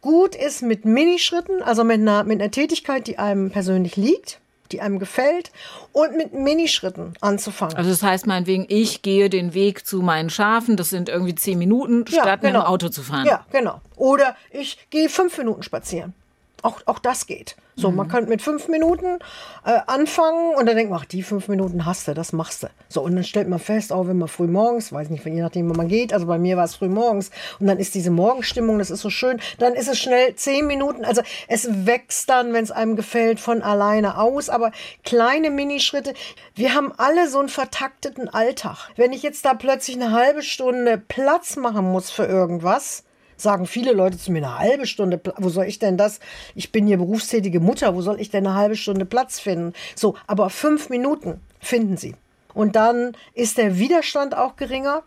[0.00, 4.80] Gut ist mit Minischritten, also mit einer, mit einer Tätigkeit, die einem persönlich liegt, die
[4.80, 5.50] einem gefällt
[5.92, 7.76] und mit Minischritten anzufangen.
[7.76, 11.58] Also das heißt meinetwegen, ich gehe den Weg zu meinen Schafen, das sind irgendwie zehn
[11.58, 12.32] Minuten, statt ja, genau.
[12.36, 12.66] mit dem genau.
[12.66, 13.26] Auto zu fahren.
[13.26, 13.80] Ja, genau.
[13.96, 16.14] Oder ich gehe fünf Minuten spazieren.
[16.62, 17.56] Auch, auch das geht.
[17.78, 17.96] So, mhm.
[17.96, 19.20] man könnte mit fünf Minuten
[19.64, 22.66] äh, anfangen und dann denkt man, ach, die fünf Minuten hast du, das machst du.
[22.88, 25.70] So, und dann stellt man fest, auch wenn man früh morgens, weiß nicht, je nachdem,
[25.70, 28.80] wo man geht, also bei mir war es früh morgens und dann ist diese Morgenstimmung,
[28.80, 32.64] das ist so schön, dann ist es schnell zehn Minuten, also es wächst dann, wenn
[32.64, 34.72] es einem gefällt, von alleine aus, aber
[35.04, 36.14] kleine Minischritte.
[36.56, 38.90] Wir haben alle so einen vertakteten Alltag.
[38.96, 43.04] Wenn ich jetzt da plötzlich eine halbe Stunde Platz machen muss für irgendwas,
[43.38, 46.20] sagen viele Leute zu mir, eine halbe Stunde, wo soll ich denn das?
[46.54, 49.72] Ich bin hier berufstätige Mutter, wo soll ich denn eine halbe Stunde Platz finden?
[49.94, 52.14] So, aber fünf Minuten finden sie.
[52.54, 55.02] Und dann ist der Widerstand auch geringer.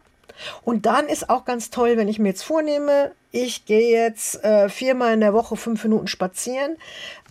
[0.63, 4.69] Und dann ist auch ganz toll, wenn ich mir jetzt vornehme, ich gehe jetzt äh,
[4.69, 6.77] viermal in der Woche fünf Minuten spazieren.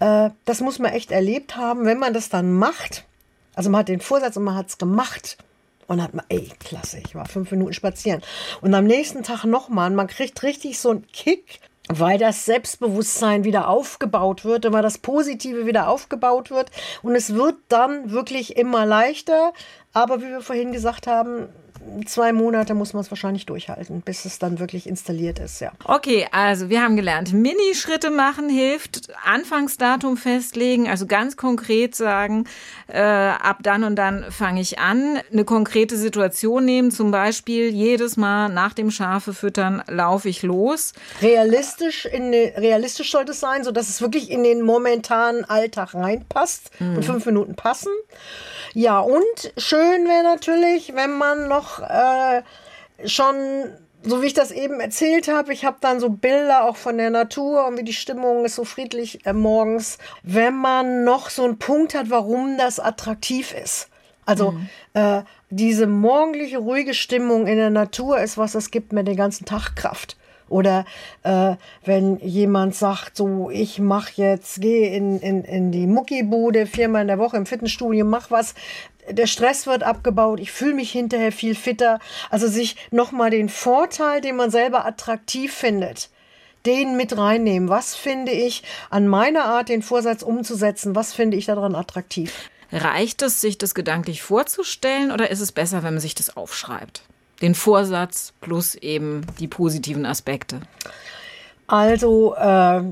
[0.01, 1.85] Äh, das muss man echt erlebt haben.
[1.85, 3.05] Wenn man das dann macht,
[3.55, 5.39] also man hat den Vorsatz und man hat es gemacht,
[5.91, 8.23] und hat man, ey, klasse, ich war fünf Minuten spazieren.
[8.61, 13.67] Und am nächsten Tag nochmal, man kriegt richtig so einen Kick, weil das Selbstbewusstsein wieder
[13.67, 16.71] aufgebaut wird, weil das Positive wieder aufgebaut wird.
[17.03, 19.53] Und es wird dann wirklich immer leichter.
[19.93, 21.49] Aber wie wir vorhin gesagt haben,
[22.07, 25.73] zwei Monate muss man es wahrscheinlich durchhalten, bis es dann wirklich installiert ist, ja.
[25.85, 32.45] Okay, also wir haben gelernt, Minischritte machen hilft, Anfangsdatum festlegen, also ganz konkret sagen,
[32.89, 38.17] äh, ab dann und dann fange ich an, eine konkrete Situation nehmen, zum Beispiel jedes
[38.17, 40.93] Mal nach dem Schafe füttern laufe ich los.
[41.23, 46.97] Realistisch, in, realistisch sollte es sein, sodass es wirklich in den momentanen Alltag reinpasst mhm.
[46.97, 47.93] und fünf Minuten passen.
[48.73, 49.25] Ja, und
[49.57, 52.43] schön wäre natürlich, wenn man noch äh,
[53.07, 53.37] schon
[54.03, 57.11] so wie ich das eben erzählt habe, ich habe dann so Bilder auch von der
[57.11, 61.59] Natur und wie die Stimmung ist so friedlich äh, morgens, wenn man noch so einen
[61.59, 63.89] Punkt hat, warum das attraktiv ist.
[64.25, 64.69] Also mhm.
[64.95, 69.45] äh, diese morgendliche, ruhige Stimmung in der Natur ist was, das gibt mir den ganzen
[69.45, 70.17] Tag Kraft.
[70.49, 70.85] Oder
[71.23, 71.55] äh,
[71.85, 77.09] wenn jemand sagt, so, ich mach jetzt, gehe in, in, in die Muckibude viermal in
[77.09, 78.55] der Woche im Fitnessstudio, mach was,
[79.13, 81.99] der Stress wird abgebaut, ich fühle mich hinterher viel fitter.
[82.31, 86.11] Also sich nochmal den Vorteil, den man selber attraktiv findet,
[86.67, 87.69] den mit reinnehmen.
[87.69, 90.95] Was finde ich an meiner Art, den Vorsatz umzusetzen?
[90.95, 92.33] Was finde ich daran attraktiv?
[92.73, 97.03] Reicht es, sich das gedanklich vorzustellen oder ist es besser, wenn man sich das aufschreibt?
[97.41, 100.61] den Vorsatz plus eben die positiven Aspekte?
[101.71, 102.83] Also, äh,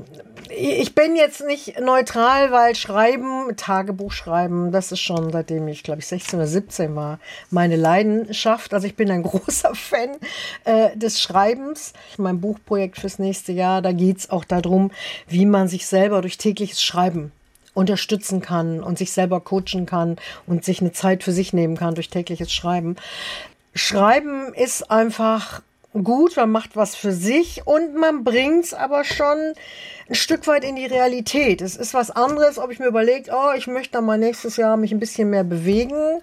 [0.55, 5.99] ich bin jetzt nicht neutral, weil Schreiben, Tagebuch schreiben, das ist schon seitdem ich, glaube
[5.99, 7.19] ich, 16 oder 17 war,
[7.51, 8.73] meine Leidenschaft.
[8.73, 10.11] Also ich bin ein großer Fan
[10.63, 11.91] äh, des Schreibens.
[12.17, 14.91] Mein Buchprojekt fürs nächste Jahr, da geht es auch darum,
[15.27, 17.33] wie man sich selber durch tägliches Schreiben
[17.73, 20.15] unterstützen kann und sich selber coachen kann
[20.47, 22.95] und sich eine Zeit für sich nehmen kann durch tägliches Schreiben.
[23.75, 25.61] Schreiben ist einfach
[26.03, 29.53] gut, man macht was für sich und man bringt es aber schon
[30.09, 31.61] ein Stück weit in die Realität.
[31.61, 34.77] Es ist was anderes, ob ich mir überlege, oh, ich möchte dann mal nächstes Jahr
[34.77, 36.21] mich ein bisschen mehr bewegen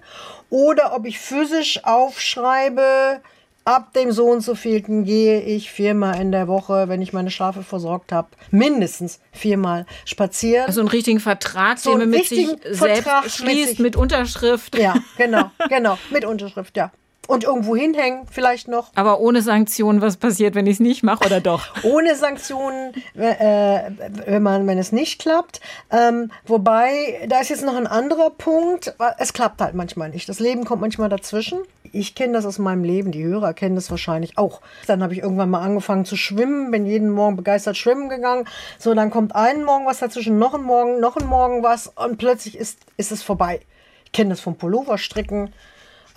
[0.49, 3.21] oder ob ich physisch aufschreibe,
[3.67, 7.29] ab dem so und so vielten gehe ich viermal in der Woche, wenn ich meine
[7.29, 10.67] Schafe versorgt habe, mindestens viermal spazieren.
[10.67, 13.79] Also einen richtigen Vertrag, so den man mit sich selbst schließt, mit, sich.
[13.79, 14.77] mit Unterschrift.
[14.77, 16.91] Ja, genau, genau, mit Unterschrift, ja.
[17.27, 18.91] Und irgendwo hinhängen vielleicht noch.
[18.95, 21.65] Aber ohne Sanktionen, was passiert, wenn ich es nicht mache oder doch?
[21.83, 23.91] ohne Sanktionen, äh,
[24.25, 25.59] wenn, man, wenn es nicht klappt.
[25.91, 28.95] Ähm, wobei, da ist jetzt noch ein anderer Punkt.
[29.17, 30.29] Es klappt halt manchmal nicht.
[30.29, 31.59] Das Leben kommt manchmal dazwischen.
[31.91, 34.61] Ich kenne das aus meinem Leben, die Hörer kennen das wahrscheinlich auch.
[34.87, 38.45] Dann habe ich irgendwann mal angefangen zu schwimmen, bin jeden Morgen begeistert schwimmen gegangen.
[38.77, 42.17] So, dann kommt einen Morgen was dazwischen, noch ein Morgen, noch ein Morgen was und
[42.17, 43.61] plötzlich ist, ist es vorbei.
[44.05, 45.53] Ich kenne das vom Pulloverstricken.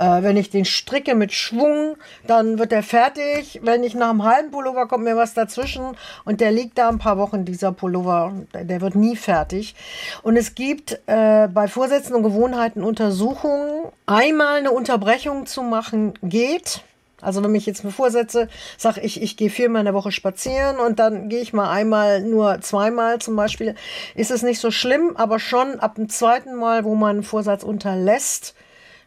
[0.00, 3.60] Äh, wenn ich den stricke mit Schwung, dann wird der fertig.
[3.62, 5.84] Wenn ich nach einem halben Pullover kommt mir was dazwischen
[6.24, 9.74] und der liegt da ein paar Wochen, dieser Pullover, der wird nie fertig.
[10.22, 16.80] Und es gibt äh, bei Vorsätzen und Gewohnheiten Untersuchungen, einmal eine Unterbrechung zu machen geht.
[17.20, 20.78] Also wenn ich jetzt mir vorsetze, sage ich, ich gehe viermal in der Woche spazieren
[20.78, 23.74] und dann gehe ich mal einmal nur zweimal zum Beispiel,
[24.14, 27.62] ist es nicht so schlimm, aber schon ab dem zweiten Mal, wo man einen Vorsatz
[27.62, 28.54] unterlässt,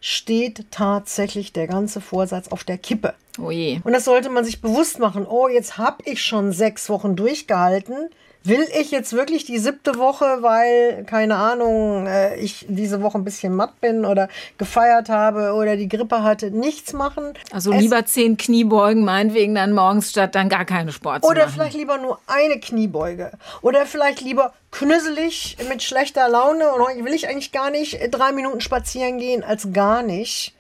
[0.06, 3.14] steht tatsächlich der ganze Vorsatz auf der Kippe.
[3.40, 3.80] Oh je.
[3.86, 5.26] Und das sollte man sich bewusst machen.
[5.26, 8.10] Oh, jetzt habe ich schon sechs Wochen durchgehalten.
[8.46, 13.24] Will ich jetzt wirklich die siebte Woche, weil, keine Ahnung, äh, ich diese Woche ein
[13.24, 14.28] bisschen matt bin oder
[14.58, 17.34] gefeiert habe oder die Grippe hatte, nichts machen?
[17.54, 21.54] Also es lieber zehn Kniebeugen, meinetwegen dann morgens statt dann gar keine Sport Oder machen.
[21.54, 23.32] vielleicht lieber nur eine Kniebeuge.
[23.62, 28.60] Oder vielleicht lieber knüsselig mit schlechter Laune und will ich eigentlich gar nicht drei Minuten
[28.60, 30.54] spazieren gehen als gar nicht.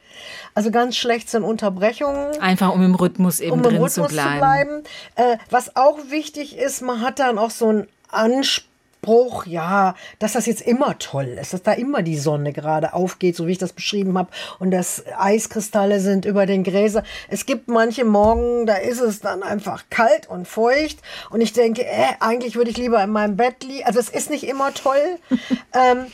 [0.53, 2.39] Also ganz schlecht sind Unterbrechungen.
[2.39, 4.33] Einfach um im Rhythmus eben um drin Rhythmus zu bleiben.
[4.33, 4.83] Zu bleiben.
[5.15, 10.45] Äh, was auch wichtig ist, man hat dann auch so einen Anspruch, ja, dass das
[10.45, 13.73] jetzt immer toll ist, dass da immer die Sonne gerade aufgeht, so wie ich das
[13.73, 17.03] beschrieben habe, und dass Eiskristalle sind über den Gräsern.
[17.29, 20.99] Es gibt manche Morgen, da ist es dann einfach kalt und feucht
[21.31, 23.85] und ich denke, äh, eigentlich würde ich lieber in meinem Bett liegen.
[23.85, 25.17] Also es ist nicht immer toll,
[25.73, 26.05] ähm,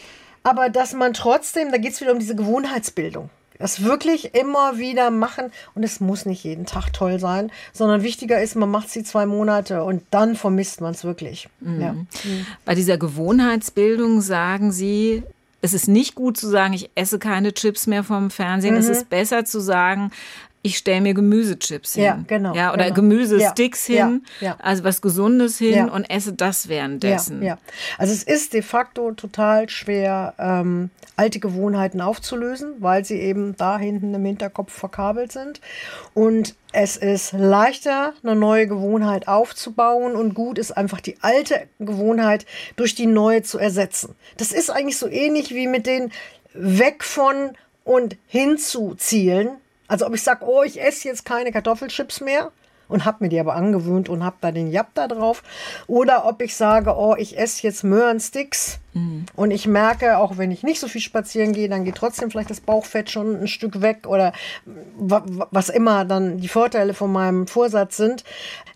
[0.44, 5.12] aber dass man trotzdem, da geht es wieder um diese Gewohnheitsbildung Das wirklich immer wieder
[5.12, 9.04] machen und es muss nicht jeden Tag toll sein, sondern wichtiger ist, man macht sie
[9.04, 11.50] zwei Monate und dann vermisst man es wirklich.
[11.60, 11.82] Mhm.
[11.82, 11.96] Ja.
[12.64, 15.24] Bei dieser Gewohnheitsbildung sagen Sie,
[15.62, 18.76] es ist nicht gut zu sagen, ich esse keine Chips mehr vom Fernsehen.
[18.76, 18.80] Mhm.
[18.80, 20.12] Es ist besser zu sagen,
[20.62, 22.04] ich stelle mir Gemüsechips hin.
[22.04, 22.54] Ja, genau.
[22.54, 22.96] Ja, oder genau.
[22.96, 24.58] Gemüsesticks ja, hin, ja, ja.
[24.60, 27.42] also was Gesundes hin und esse das währenddessen.
[27.42, 27.58] Ja, ja.
[27.98, 33.78] Also es ist de facto total schwer, ähm, alte Gewohnheiten aufzulösen, weil sie eben da
[33.78, 35.62] hinten im Hinterkopf verkabelt sind.
[36.14, 42.46] Und es ist leichter, eine neue Gewohnheit aufzubauen und gut ist einfach die alte Gewohnheit
[42.76, 44.16] durch die neue zu ersetzen.
[44.38, 46.12] Das ist eigentlich so ähnlich wie mit den
[46.54, 47.52] weg von
[47.84, 49.52] und hinzu Zielen
[49.90, 52.52] also ob ich sage, oh, ich esse jetzt keine Kartoffelchips mehr
[52.88, 55.44] und habe mir die aber angewöhnt und habe da den Jap da drauf.
[55.88, 59.26] Oder ob ich sage, oh, ich esse jetzt Möhrensticks mhm.
[59.36, 62.50] und ich merke, auch wenn ich nicht so viel spazieren gehe, dann geht trotzdem vielleicht
[62.50, 64.34] das Bauchfett schon ein Stück weg oder
[64.96, 68.24] was immer dann die Vorteile von meinem Vorsatz sind.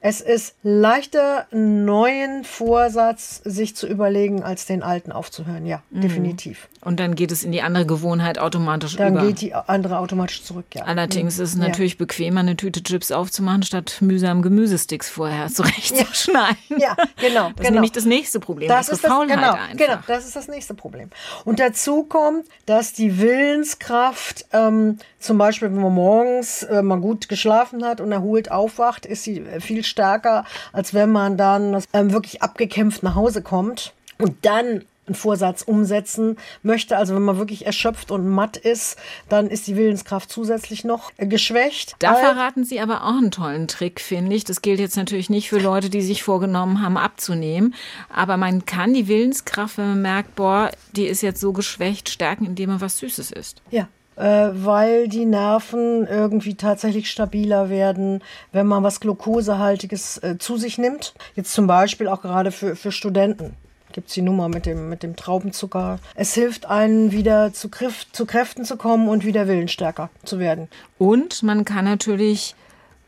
[0.06, 5.66] Es ist leichter, einen neuen Vorsatz sich zu überlegen, als den alten aufzuhören.
[5.66, 6.02] Ja, mhm.
[6.02, 6.68] definitiv.
[6.82, 9.20] Und dann geht es in die andere Gewohnheit automatisch dann über.
[9.20, 10.84] Dann geht die andere automatisch zurück, ja.
[10.84, 11.44] Allerdings mhm.
[11.44, 12.00] ist es natürlich ja.
[12.00, 16.58] bequemer, eine Tüte Chips aufzumachen, statt mühsam Gemüsesticks vorher zurechtzuschneiden.
[16.70, 17.52] Ja, ja genau.
[17.52, 17.62] Das genau.
[17.62, 18.68] ist nämlich das nächste Problem.
[18.68, 19.78] Das ist das, Faulheit genau, einfach.
[19.78, 21.10] genau, das ist das nächste Problem.
[21.46, 27.30] Und dazu kommt, dass die Willenskraft, ähm, zum Beispiel, wenn man morgens äh, mal gut
[27.30, 32.42] geschlafen hat und erholt aufwacht, ist sie viel stärker, als wenn man dann ähm, wirklich
[32.42, 36.98] abgekämpft nach Hause kommt und dann einen Vorsatz umsetzen möchte.
[36.98, 38.98] Also wenn man wirklich erschöpft und matt ist,
[39.30, 41.96] dann ist die Willenskraft zusätzlich noch geschwächt.
[42.00, 44.44] Da verraten Sie aber auch einen tollen Trick, finde ich.
[44.44, 47.76] Das gilt jetzt natürlich nicht für Leute, die sich vorgenommen haben, abzunehmen.
[48.14, 52.46] Aber man kann die Willenskraft, wenn man merkt, boah, die ist jetzt so geschwächt, stärken,
[52.46, 53.62] indem man was Süßes isst.
[53.72, 60.58] Ja, äh, weil die Nerven irgendwie tatsächlich stabiler werden, wenn man was Glukosehaltiges äh, zu
[60.58, 61.14] sich nimmt.
[61.36, 63.56] Jetzt zum Beispiel auch gerade für, für Studenten
[63.94, 66.00] gibt es die Nummer mit dem, mit dem Traubenzucker.
[66.16, 70.68] Es hilft einen wieder zu, Griff, zu Kräften zu kommen und wieder willensstärker zu werden.
[70.98, 72.56] Und man kann natürlich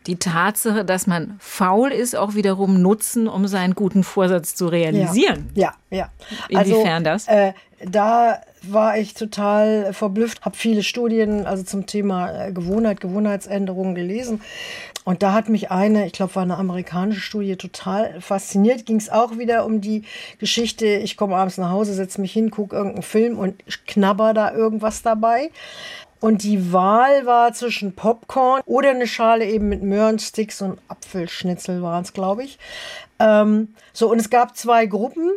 [0.07, 5.49] die Tatsache, dass man faul ist, auch wiederum nutzen, um seinen guten Vorsatz zu realisieren.
[5.55, 5.97] Ja, ja.
[5.97, 6.09] ja.
[6.49, 7.27] Inwiefern also, das?
[7.27, 7.53] Äh,
[7.89, 14.41] da war ich total verblüfft, habe viele Studien also zum Thema äh, Gewohnheit, Gewohnheitsänderungen gelesen.
[15.03, 18.87] Und da hat mich eine, ich glaube, war eine amerikanische Studie, total fasziniert.
[18.87, 20.03] Ging es auch wieder um die
[20.39, 24.51] Geschichte, ich komme abends nach Hause, setze mich hin, gucke irgendeinen Film und knabber da
[24.51, 25.51] irgendwas dabei.
[26.21, 32.03] Und die Wahl war zwischen Popcorn oder eine Schale eben mit Möhrensticks und Apfelschnitzel waren
[32.03, 32.57] es, glaube ich.
[33.19, 35.29] Ähm, so, und es gab zwei Gruppen.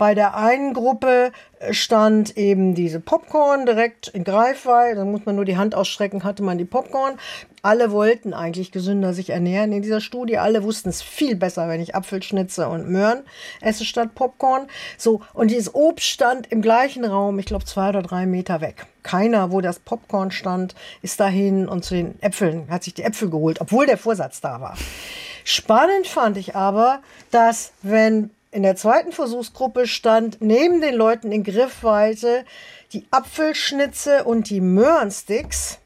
[0.00, 1.30] Bei der einen Gruppe
[1.72, 4.96] stand eben diese Popcorn direkt in Greifweite.
[4.96, 7.18] Da muss man nur die Hand ausstrecken, hatte man die Popcorn.
[7.60, 10.38] Alle wollten eigentlich gesünder sich ernähren in dieser Studie.
[10.38, 13.24] Alle wussten es viel besser, wenn ich Apfelschnitze und Möhren
[13.60, 14.68] esse statt Popcorn.
[14.96, 18.86] So, und dieses Obst stand im gleichen Raum, ich glaube zwei oder drei Meter weg.
[19.02, 23.28] Keiner, wo das Popcorn stand, ist dahin und zu den Äpfeln, hat sich die Äpfel
[23.28, 24.78] geholt, obwohl der Vorsatz da war.
[25.44, 31.44] Spannend fand ich aber, dass wenn in der zweiten Versuchsgruppe stand neben den Leuten in
[31.44, 32.44] Griffweite
[32.92, 35.78] die Apfelschnitze und die Möhrensticks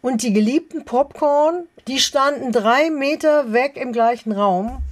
[0.00, 4.82] und die geliebten Popcorn, die standen drei Meter weg im gleichen Raum.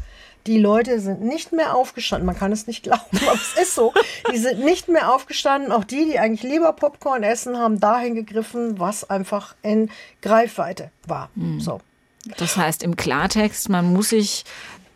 [0.46, 2.24] Die Leute sind nicht mehr aufgestanden.
[2.24, 3.92] Man kann es nicht glauben, aber es ist so.
[4.32, 5.72] Die sind nicht mehr aufgestanden.
[5.72, 9.90] Auch die, die eigentlich lieber Popcorn essen, haben dahin gegriffen, was einfach in
[10.22, 11.30] Greifweite war.
[11.34, 11.60] Mhm.
[11.60, 11.80] So.
[12.36, 14.44] Das heißt im Klartext, man muss sich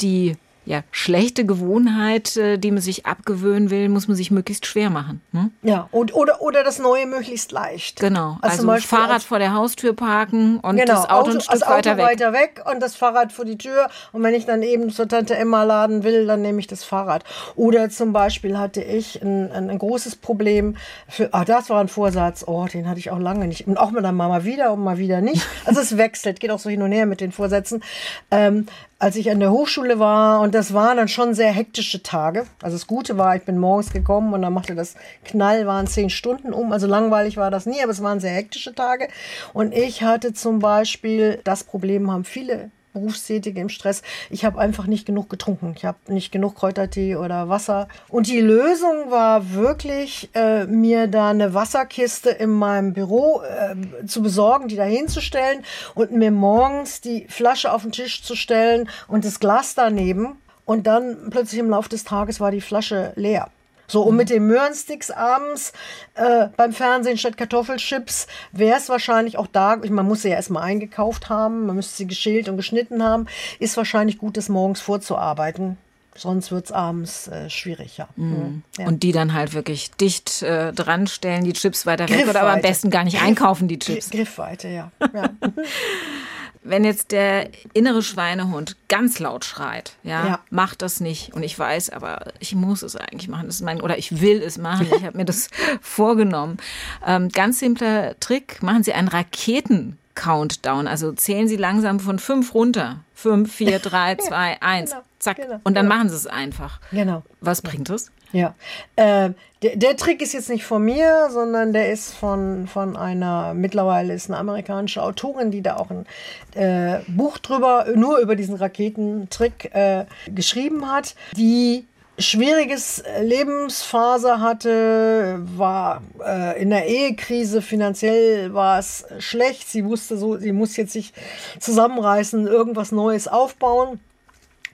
[0.01, 4.91] die ja, schlechte Gewohnheit, äh, die man sich abgewöhnen will, muss man sich möglichst schwer
[4.91, 5.21] machen.
[5.33, 5.51] Ne?
[5.63, 7.99] Ja, und, oder, oder das Neue möglichst leicht.
[7.99, 8.39] Genau.
[8.43, 11.53] Also, also Fahrrad als, vor der Haustür parken und genau, das Auto, Auto ein Stück
[11.53, 12.05] das Auto weiter weg.
[12.05, 13.89] weiter weg und das Fahrrad vor die Tür.
[14.13, 17.25] Und wenn ich dann eben zur Tante Emma laden will, dann nehme ich das Fahrrad.
[17.57, 20.77] Oder zum Beispiel hatte ich ein, ein, ein großes Problem
[21.09, 23.67] für, ah, das war ein Vorsatz, oh, den hatte ich auch lange nicht.
[23.67, 25.47] Und auch mit der Mama wieder und mal wieder nicht.
[25.65, 27.83] Also es wechselt, geht auch so hin und her mit den Vorsätzen.
[28.31, 28.67] Ähm,
[29.03, 32.47] als ich an der Hochschule war und das waren dann schon sehr hektische Tage.
[32.63, 36.09] Also das Gute war, ich bin morgens gekommen und dann machte das Knall, waren zehn
[36.09, 36.71] Stunden um.
[36.71, 39.09] Also langweilig war das nie, aber es waren sehr hektische Tage.
[39.53, 44.03] Und ich hatte zum Beispiel, das Problem haben viele Berufstätige im Stress.
[44.31, 45.75] Ich habe einfach nicht genug getrunken.
[45.77, 47.89] Ich habe nicht genug Kräutertee oder Wasser.
[48.09, 54.23] Und die Lösung war wirklich, äh, mir da eine Wasserkiste in meinem Büro äh, zu
[54.23, 59.25] besorgen, die da hinzustellen und mir morgens die Flasche auf den Tisch zu stellen und
[59.25, 60.37] das Glas daneben.
[60.65, 63.51] Und dann plötzlich im Laufe des Tages war die Flasche leer.
[63.87, 65.73] So, und mit den Möhrensticks abends
[66.15, 70.63] äh, beim Fernsehen statt Kartoffelchips wäre es wahrscheinlich auch da, man muss sie ja erstmal
[70.63, 73.27] eingekauft haben, man müsste sie geschält und geschnitten haben,
[73.59, 75.77] ist wahrscheinlich gut, das morgens vorzuarbeiten.
[76.15, 78.07] Sonst wird es abends äh, schwierig, ja.
[78.17, 78.63] Mhm.
[78.79, 78.87] ja.
[78.87, 82.53] Und die dann halt wirklich dicht äh, dran stellen, die Chips weiter weg oder aber
[82.53, 84.11] am besten gar nicht Griff, einkaufen, die Chips.
[84.11, 84.93] Griffweite, ja.
[85.15, 85.31] ja.
[86.65, 91.35] wenn jetzt der innere Schweinehund ganz laut schreit, ja, ja, macht das nicht.
[91.35, 93.47] Und ich weiß, aber ich muss es eigentlich machen.
[93.47, 94.87] Das ist mein, oder ich will es machen.
[94.95, 95.49] Ich habe mir das
[95.81, 96.59] vorgenommen.
[97.07, 99.99] Ähm, ganz simpler Trick: Machen Sie einen Raketen.
[100.15, 100.87] Countdown.
[100.89, 103.01] Also zählen Sie langsam von fünf runter.
[103.15, 104.91] Fünf, vier, drei, zwei, eins.
[104.91, 105.37] Genau, Zack.
[105.39, 105.97] Genau, und dann genau.
[105.97, 106.81] machen Sie es einfach.
[106.91, 107.23] Genau.
[107.41, 108.13] Was bringt es?
[108.33, 108.55] Ja,
[108.97, 109.31] äh,
[109.63, 114.15] der, der, Trick ist jetzt nicht von mir, sondern der ist von, von einer, mittlerweile
[114.15, 116.07] ist eine amerikanische Autorin, die da auch ein
[116.55, 121.87] äh, Buch drüber, nur über diesen Raketentrick äh, geschrieben hat, die
[122.19, 130.37] schwieriges Lebensphase hatte, war äh, in der Ehekrise, finanziell war es schlecht, sie wusste so,
[130.39, 131.13] sie muss jetzt sich
[131.59, 134.01] zusammenreißen, irgendwas Neues aufbauen.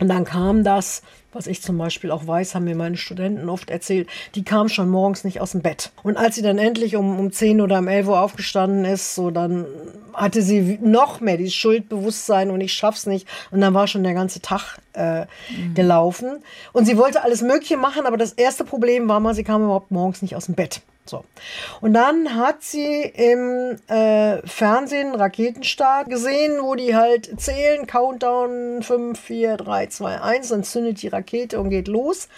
[0.00, 3.70] Und dann kam das, was ich zum Beispiel auch weiß, haben mir meine Studenten oft
[3.70, 5.90] erzählt, die kam schon morgens nicht aus dem Bett.
[6.02, 9.30] Und als sie dann endlich um, um 10 oder um 11 Uhr aufgestanden ist, so
[9.30, 9.66] dann
[10.14, 13.28] hatte sie noch mehr dieses Schuldbewusstsein und ich schaff's nicht.
[13.50, 15.74] Und dann war schon der ganze Tag äh, mhm.
[15.74, 16.42] gelaufen.
[16.72, 19.90] Und sie wollte alles Mögliche machen, aber das erste Problem war mal, sie kam überhaupt
[19.90, 20.80] morgens nicht aus dem Bett.
[21.08, 21.24] So.
[21.80, 29.18] Und dann hat sie im äh, Fernsehen Raketenstart gesehen, wo die halt zählen, Countdown 5,
[29.18, 32.28] 4, 3, 2, 1, dann zündet die Rakete und geht los.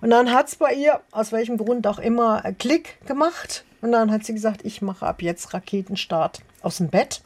[0.00, 3.64] Und dann hat es bei ihr, aus welchem Grund auch immer, Klick gemacht.
[3.80, 7.22] Und dann hat sie gesagt, ich mache ab jetzt Raketenstart aus dem Bett.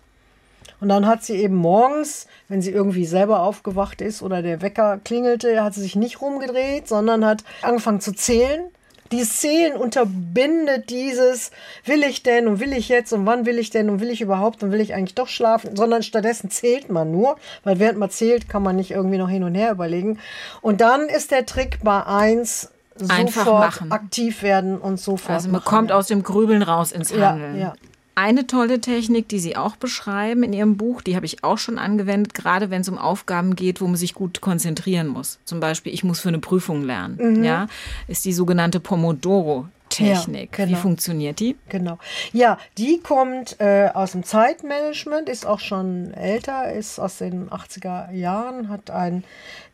[0.80, 4.98] Und dann hat sie eben morgens, wenn sie irgendwie selber aufgewacht ist oder der Wecker
[5.04, 8.70] klingelte, hat sie sich nicht rumgedreht, sondern hat angefangen zu zählen
[9.12, 11.50] dieses Zählen unterbindet dieses,
[11.84, 14.20] will ich denn und will ich jetzt und wann will ich denn und will ich
[14.20, 18.10] überhaupt und will ich eigentlich doch schlafen, sondern stattdessen zählt man nur, weil während man
[18.10, 20.18] zählt, kann man nicht irgendwie noch hin und her überlegen.
[20.60, 25.30] Und dann ist der Trick bei eins, sofort aktiv werden und sofort.
[25.30, 27.56] Also man machen, kommt aus dem Grübeln raus ins Handeln.
[27.56, 27.74] Ja, ja.
[28.14, 31.78] Eine tolle Technik, die Sie auch beschreiben in Ihrem Buch, die habe ich auch schon
[31.78, 35.38] angewendet, gerade wenn es um Aufgaben geht, wo man sich gut konzentrieren muss.
[35.44, 37.38] Zum Beispiel, ich muss für eine Prüfung lernen.
[37.38, 37.44] Mhm.
[37.44, 37.66] Ja,
[38.08, 39.68] ist die sogenannte Pomodoro.
[39.90, 40.56] Technik.
[40.56, 40.78] Ja, genau.
[40.78, 41.56] Wie funktioniert die?
[41.68, 41.98] Genau.
[42.32, 48.12] Ja, die kommt äh, aus dem Zeitmanagement, ist auch schon älter, ist aus den 80er
[48.12, 49.24] Jahren, hat ein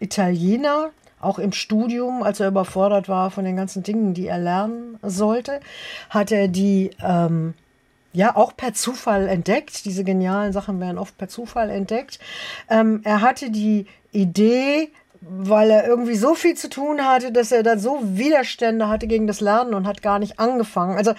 [0.00, 4.98] Italiener, auch im Studium, als er überfordert war von den ganzen Dingen, die er lernen
[5.02, 5.60] sollte,
[6.10, 7.54] hat er die ähm,
[8.16, 9.84] ja auch per Zufall entdeckt.
[9.84, 12.18] Diese genialen Sachen werden oft per Zufall entdeckt.
[12.70, 17.62] Ähm, er hatte die Idee, weil er irgendwie so viel zu tun hatte, dass er
[17.62, 20.96] dann so Widerstände hatte gegen das Lernen und hat gar nicht angefangen.
[20.96, 21.12] Also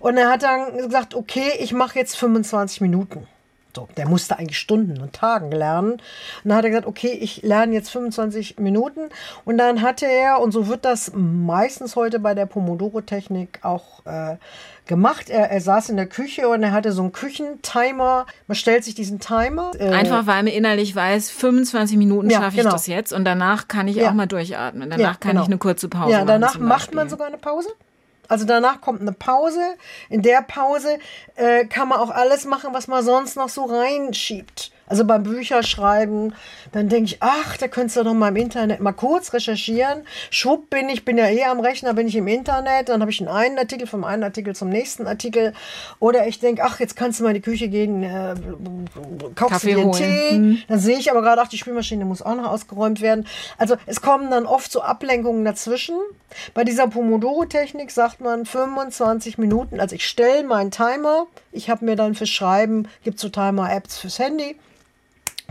[0.00, 3.28] und er hat dann gesagt, okay, ich mache jetzt 25 Minuten.
[3.74, 5.92] So, der musste eigentlich Stunden und Tagen lernen.
[5.92, 6.00] Und
[6.44, 9.10] dann hat er gesagt, okay, ich lerne jetzt 25 Minuten.
[9.44, 14.36] Und dann hatte er, und so wird das meistens heute bei der Pomodoro-Technik auch äh,
[14.90, 15.30] gemacht.
[15.30, 18.26] Er, er saß in der Küche und er hatte so einen Küchentimer.
[18.46, 19.70] Man stellt sich diesen Timer.
[19.78, 22.72] Äh, Einfach weil man innerlich weiß, 25 Minuten ja, schaffe ich genau.
[22.72, 24.10] das jetzt und danach kann ich ja.
[24.10, 24.90] auch mal durchatmen.
[24.90, 25.42] Danach ja, kann genau.
[25.42, 26.12] ich eine kurze Pause machen.
[26.12, 27.70] Ja, danach macht man sogar eine Pause.
[28.28, 29.60] Also danach kommt eine Pause.
[30.08, 30.98] In der Pause
[31.36, 34.72] äh, kann man auch alles machen, was man sonst noch so reinschiebt.
[34.90, 36.34] Also beim Bücherschreiben,
[36.72, 40.02] dann denke ich, ach, da könntest du doch mal im Internet mal kurz recherchieren.
[40.30, 43.20] Schwupp bin ich, bin ja eh am Rechner, bin ich im Internet, dann habe ich
[43.20, 45.52] einen, einen Artikel vom einen Artikel zum nächsten Artikel.
[46.00, 48.34] Oder ich denke, ach, jetzt kannst du mal in die Küche gehen, äh,
[49.36, 50.32] kaufst Kaffee dir einen Tee.
[50.32, 50.62] Mhm.
[50.66, 53.28] Dann sehe ich aber gerade, ach, die Spülmaschine muss auch noch ausgeräumt werden.
[53.58, 55.94] Also es kommen dann oft so Ablenkungen dazwischen.
[56.52, 59.78] Bei dieser Pomodoro-Technik sagt man 25 Minuten.
[59.78, 61.28] Also ich stelle meinen Timer.
[61.52, 64.56] Ich habe mir dann fürs Schreiben, gibt so Timer-Apps fürs Handy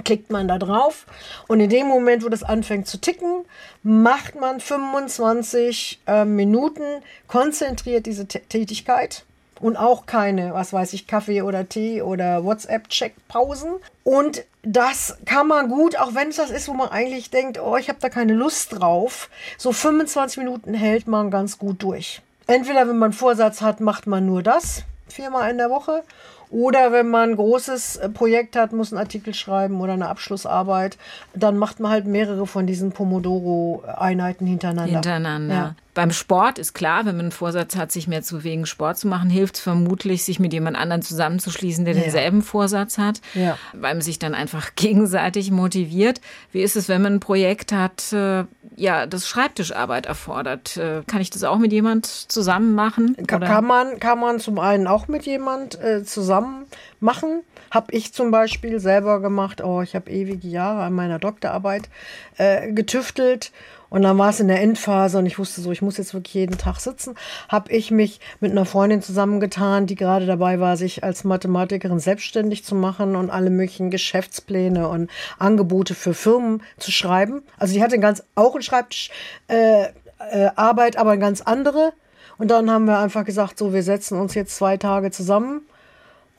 [0.04, 1.06] klickt man da drauf
[1.48, 3.46] und in dem Moment, wo das anfängt zu ticken,
[3.84, 6.84] macht man 25 äh, Minuten
[7.28, 9.24] konzentriert diese T Tätigkeit
[9.60, 13.74] und auch keine, was weiß ich, Kaffee oder Tee oder WhatsApp-Check-Pausen.
[14.04, 17.76] Und das kann man gut, auch wenn es das ist, wo man eigentlich denkt, oh,
[17.78, 19.30] ich habe da keine Lust drauf.
[19.58, 22.22] So 25 Minuten hält man ganz gut durch.
[22.48, 26.04] Entweder, wenn man Vorsatz hat, macht man nur das viermal in der Woche
[26.50, 30.98] Oder wenn man ein großes äh, Projekt hat, muss einen Artikel schreiben oder eine Abschlussarbeit,
[31.36, 34.94] dann macht man halt mehrere von diesen Pomodoro-Einheiten hintereinander.
[34.94, 35.54] Hintereinander.
[35.54, 35.76] Ja.
[36.00, 39.10] Beim Sport ist klar, wenn man einen Vorsatz hat, sich mehr zu bewegen, Sport zu
[39.10, 42.04] machen, hilft es vermutlich, sich mit jemand anderem zusammenzuschließen, der ja.
[42.04, 43.58] denselben Vorsatz hat, ja.
[43.74, 46.22] weil man sich dann einfach gegenseitig motiviert.
[46.54, 48.46] Wie ist es, wenn man ein Projekt hat, äh,
[48.78, 50.78] ja, das Schreibtischarbeit erfordert?
[50.78, 53.18] Äh, kann ich das auch mit jemand zusammen machen?
[53.28, 56.64] Kann, kann man, kann man zum einen auch mit jemand äh, zusammen
[57.02, 57.42] machen.
[57.72, 59.62] Habe ich zum Beispiel selber gemacht.
[59.62, 61.90] Oh, ich habe ewige Jahre an meiner Doktorarbeit
[62.38, 63.52] äh, getüftelt
[63.90, 66.34] und dann war es in der Endphase und ich wusste so, ich muss jetzt wirklich
[66.34, 67.16] jeden Tag sitzen.
[67.48, 72.64] Habe ich mich mit einer Freundin zusammengetan, die gerade dabei war, sich als Mathematikerin selbstständig
[72.64, 75.10] zu machen und alle möglichen Geschäftspläne und
[75.40, 77.42] Angebote für Firmen zu schreiben.
[77.58, 79.10] Also die hatte ganz auch ein Schreibtisch
[79.48, 81.94] äh, äh, Arbeit, aber eine ganz andere.
[82.38, 85.62] Und dann haben wir einfach gesagt, so, wir setzen uns jetzt zwei Tage zusammen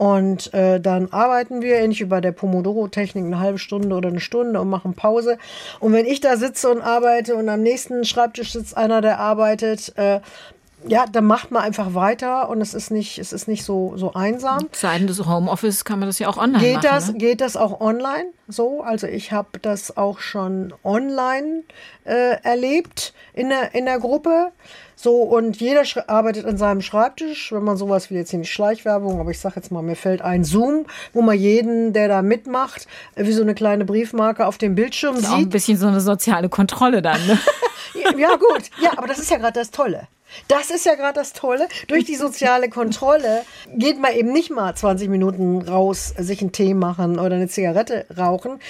[0.01, 4.21] und äh, dann arbeiten wir ähnlich wie bei der Pomodoro-Technik eine halbe Stunde oder eine
[4.21, 5.37] Stunde und machen Pause.
[5.79, 9.93] Und wenn ich da sitze und arbeite und am nächsten Schreibtisch sitzt einer, der arbeitet,
[9.99, 10.21] äh,
[10.87, 14.15] ja, dann macht man einfach weiter und es ist nicht, es ist nicht so, so
[14.15, 14.69] einsam.
[14.73, 16.87] Seiten des Homeoffice kann man das ja auch online geht machen.
[16.91, 17.19] Das, ne?
[17.19, 18.83] Geht das auch online so?
[18.83, 21.63] Also ich habe das auch schon online
[22.05, 24.53] äh, erlebt in der, in der Gruppe.
[24.97, 29.19] So, und jeder arbeitet an seinem Schreibtisch, wenn man sowas will, jetzt hier nicht Schleichwerbung,
[29.19, 32.87] aber ich sage jetzt mal, mir fällt ein Zoom, wo man jeden, der da mitmacht,
[33.15, 35.37] äh, wie so eine kleine Briefmarke auf dem Bildschirm das ist sieht.
[35.37, 37.39] Auch ein bisschen so eine soziale Kontrolle dann, ne?
[38.19, 38.71] ja, gut.
[38.83, 40.07] Ja, aber das ist ja gerade das Tolle.
[40.49, 41.69] Das ist ja gerade das Tolle.
[41.89, 43.43] Durch die soziale Kontrolle
[43.75, 48.07] geht man eben nicht mal 20 Minuten raus, sich einen Tee machen oder eine Zigarette
[48.17, 48.61] rauchen.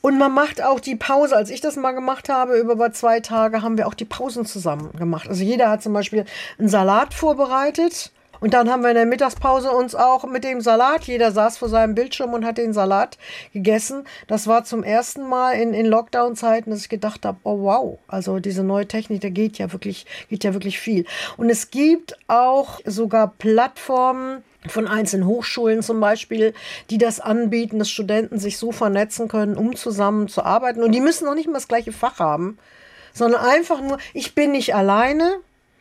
[0.00, 1.36] Und man macht auch die Pause.
[1.36, 4.92] Als ich das mal gemacht habe, über zwei Tage, haben wir auch die Pausen zusammen
[4.92, 5.28] gemacht.
[5.28, 6.24] Also jeder hat zum Beispiel
[6.58, 11.04] einen Salat vorbereitet und dann haben wir in der Mittagspause uns auch mit dem Salat,
[11.04, 13.18] jeder saß vor seinem Bildschirm und hat den Salat
[13.52, 14.04] gegessen.
[14.26, 18.38] Das war zum ersten Mal in, in Lockdown-Zeiten, dass ich gedacht habe, oh wow, also
[18.38, 21.04] diese neue Technik, da geht ja wirklich, geht ja wirklich viel.
[21.36, 26.52] Und es gibt auch sogar Plattformen, von einzelnen Hochschulen zum Beispiel,
[26.90, 30.82] die das anbieten, dass Studenten sich so vernetzen können, um zusammen zu arbeiten.
[30.82, 32.58] Und die müssen noch nicht mal das gleiche Fach haben,
[33.12, 35.38] sondern einfach nur, ich bin nicht alleine,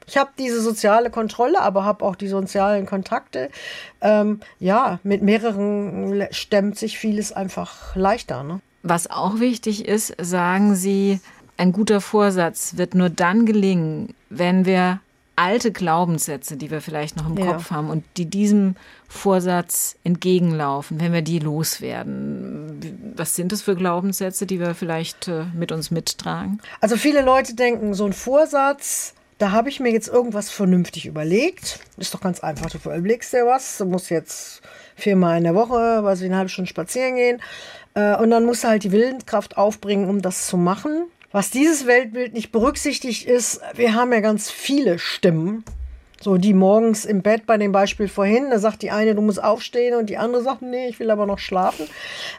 [0.07, 3.49] ich habe diese soziale Kontrolle, aber habe auch die sozialen Kontakte.
[4.01, 8.43] Ähm, ja, mit mehreren stemmt sich vieles einfach leichter.
[8.43, 8.61] Ne?
[8.83, 11.19] Was auch wichtig ist, sagen Sie,
[11.57, 14.99] ein guter Vorsatz wird nur dann gelingen, wenn wir
[15.35, 17.53] alte Glaubenssätze, die wir vielleicht noch im ja.
[17.53, 18.75] Kopf haben und die diesem
[19.07, 23.13] Vorsatz entgegenlaufen, wenn wir die loswerden.
[23.15, 26.61] Was sind das für Glaubenssätze, die wir vielleicht äh, mit uns mittragen?
[26.79, 31.79] Also viele Leute denken, so ein Vorsatz da habe ich mir jetzt irgendwas vernünftig überlegt.
[31.97, 32.69] Ist doch ganz einfach.
[32.69, 33.77] Du überlegst dir was.
[33.77, 34.61] Du musst jetzt
[34.95, 37.41] viermal in der Woche, weiß ich, eine halbe Stunde spazieren gehen.
[37.95, 41.07] Äh, und dann musst du halt die Willenskraft aufbringen, um das zu machen.
[41.31, 45.65] Was dieses Weltbild nicht berücksichtigt ist, wir haben ja ganz viele Stimmen.
[46.25, 49.43] So, die morgens im Bett bei dem Beispiel vorhin, da sagt die eine, du musst
[49.43, 51.85] aufstehen und die andere sagt, nee, ich will aber noch schlafen.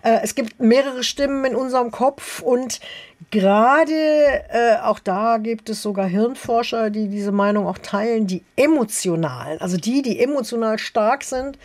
[0.03, 2.81] Äh, es gibt mehrere Stimmen in unserem Kopf und
[3.31, 9.61] gerade äh, auch da gibt es sogar Hirnforscher, die diese Meinung auch teilen, die emotionalen,
[9.61, 11.57] also die, die emotional stark sind,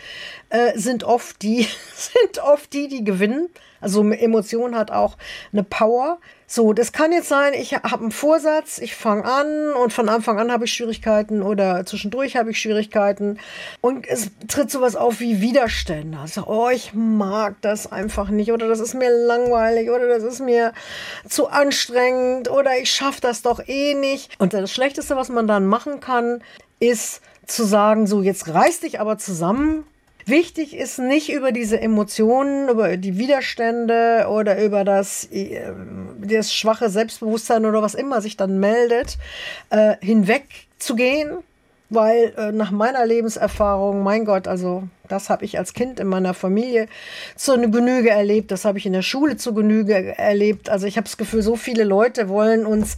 [0.50, 1.66] äh, sind oft die,
[1.96, 3.48] sind oft die, die gewinnen.
[3.80, 5.18] Also Emotion hat auch
[5.52, 6.20] eine Power.
[6.54, 10.38] So, das kann jetzt sein, ich habe einen Vorsatz, ich fange an und von Anfang
[10.38, 13.38] an habe ich Schwierigkeiten oder zwischendurch habe ich Schwierigkeiten
[13.80, 16.18] und es tritt sowas auf wie Widerstände.
[16.18, 20.40] Also, oh, ich mag das einfach nicht oder das ist mir langweilig oder das ist
[20.40, 20.74] mir
[21.26, 24.38] zu anstrengend oder ich schaffe das doch eh nicht.
[24.38, 26.42] Und das Schlechteste, was man dann machen kann,
[26.80, 29.86] ist zu sagen, so jetzt reiß dich aber zusammen
[30.26, 35.72] Wichtig ist nicht über diese Emotionen, über die Widerstände oder über das, äh,
[36.18, 39.18] das schwache Selbstbewusstsein oder was immer sich dann meldet,
[39.70, 41.38] äh, hinwegzugehen,
[41.94, 46.32] weil äh, nach meiner Lebenserfahrung, mein Gott, also das habe ich als Kind in meiner
[46.32, 46.86] Familie
[47.36, 50.70] zu Genüge erlebt, das habe ich in der Schule zu Genüge erlebt.
[50.70, 52.96] Also ich habe das Gefühl, so viele Leute wollen uns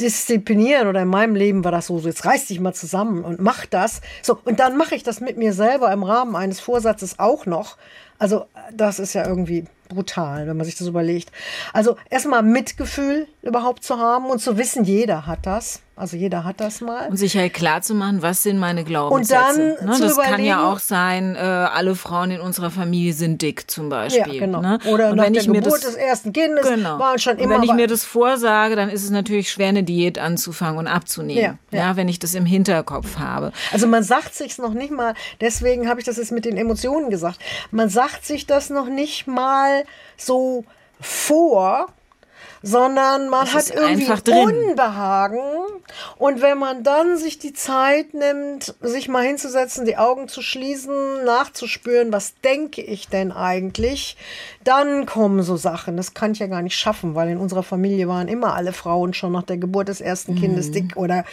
[0.00, 3.40] disziplinieren oder in meinem Leben war das so, so jetzt reiß dich mal zusammen und
[3.40, 4.00] mach das.
[4.22, 7.76] So, und dann mache ich das mit mir selber im Rahmen eines Vorsatzes auch noch.
[8.18, 11.30] Also das ist ja irgendwie brutal, wenn man sich das überlegt.
[11.72, 15.80] Also erstmal Mitgefühl überhaupt zu haben und zu wissen, jeder hat das.
[15.94, 17.08] Also jeder hat das mal.
[17.08, 19.76] Und sich halt klar zu machen, was sind meine Glaubenssätze.
[19.78, 19.92] Und dann ne?
[19.96, 23.90] zu Das kann ja auch sein, äh, alle Frauen in unserer Familie sind dick zum
[23.90, 24.34] Beispiel.
[24.34, 24.62] Ja, genau.
[24.62, 24.78] Ne?
[24.86, 26.98] Oder Und nach wenn der ich mir Geburt das, des ersten Kindes genau.
[26.98, 29.82] waren schon Und immer wenn ich mir das vorsage, dann ist es natürlich schwer, eine
[29.82, 31.58] Diät anzufangen und abzunehmen.
[31.70, 31.96] Ja, ja.
[31.96, 33.52] wenn ich das im Hinterkopf habe.
[33.70, 35.12] Also man sagt sich's noch nicht mal,
[35.42, 37.38] deswegen habe ich das jetzt mit den Emotionen gesagt.
[37.70, 39.84] Man sagt sich das noch nicht mal
[40.16, 40.64] so
[41.00, 41.88] vor,
[42.62, 44.10] sondern man Es hat irgendwie.
[44.32, 45.40] Unbehagen.
[46.16, 51.24] Und wenn man dann sich die Zeit nimmt, sich mal hinzusetzen, die Augen zu schließen,
[51.24, 54.16] nachzuspüren, was denke ich denn eigentlich,
[54.64, 55.96] dann kommen so Sachen.
[55.96, 59.12] Das kann ich ja gar nicht schaffen, weil in unserer Familie waren immer alle Frauen
[59.14, 60.72] schon nach der Geburt des ersten Kindes Mhm.
[60.72, 61.24] dick oder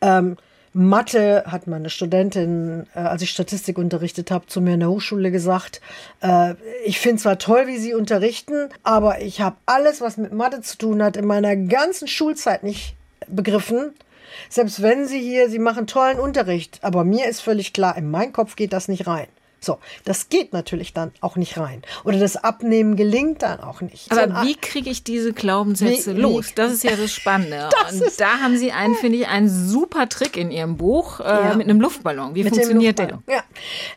[0.00, 0.36] ähm,
[0.76, 5.30] Mathe hat meine Studentin, äh, als ich Statistik unterrichtet habe, zu mir in der Hochschule
[5.30, 5.80] gesagt,
[6.20, 6.54] äh,
[6.84, 10.76] ich finde zwar toll, wie sie unterrichten, aber ich habe alles, was mit Mathe zu
[10.76, 12.96] tun hat, in meiner ganzen Schulzeit nicht
[13.28, 13.92] begriffen.
[14.48, 18.32] Selbst wenn sie hier, sie machen tollen Unterricht, aber mir ist völlig klar, in meinen
[18.32, 19.28] Kopf geht das nicht rein.
[19.64, 21.82] So, das geht natürlich dann auch nicht rein.
[22.04, 24.10] Oder das Abnehmen gelingt dann auch nicht.
[24.12, 26.52] Aber Sondern- wie kriege ich diese Glaubenssätze Wie- wie- los?
[26.54, 27.68] Das ist ja das Spannende.
[27.84, 31.24] Das und da haben Sie einen, finde ich, einen super Trick in Ihrem Buch äh,
[31.24, 31.54] Ja.
[31.54, 32.34] mit einem Luftballon.
[32.34, 33.22] Wie Mit funktioniert der?
[33.28, 33.42] Ja,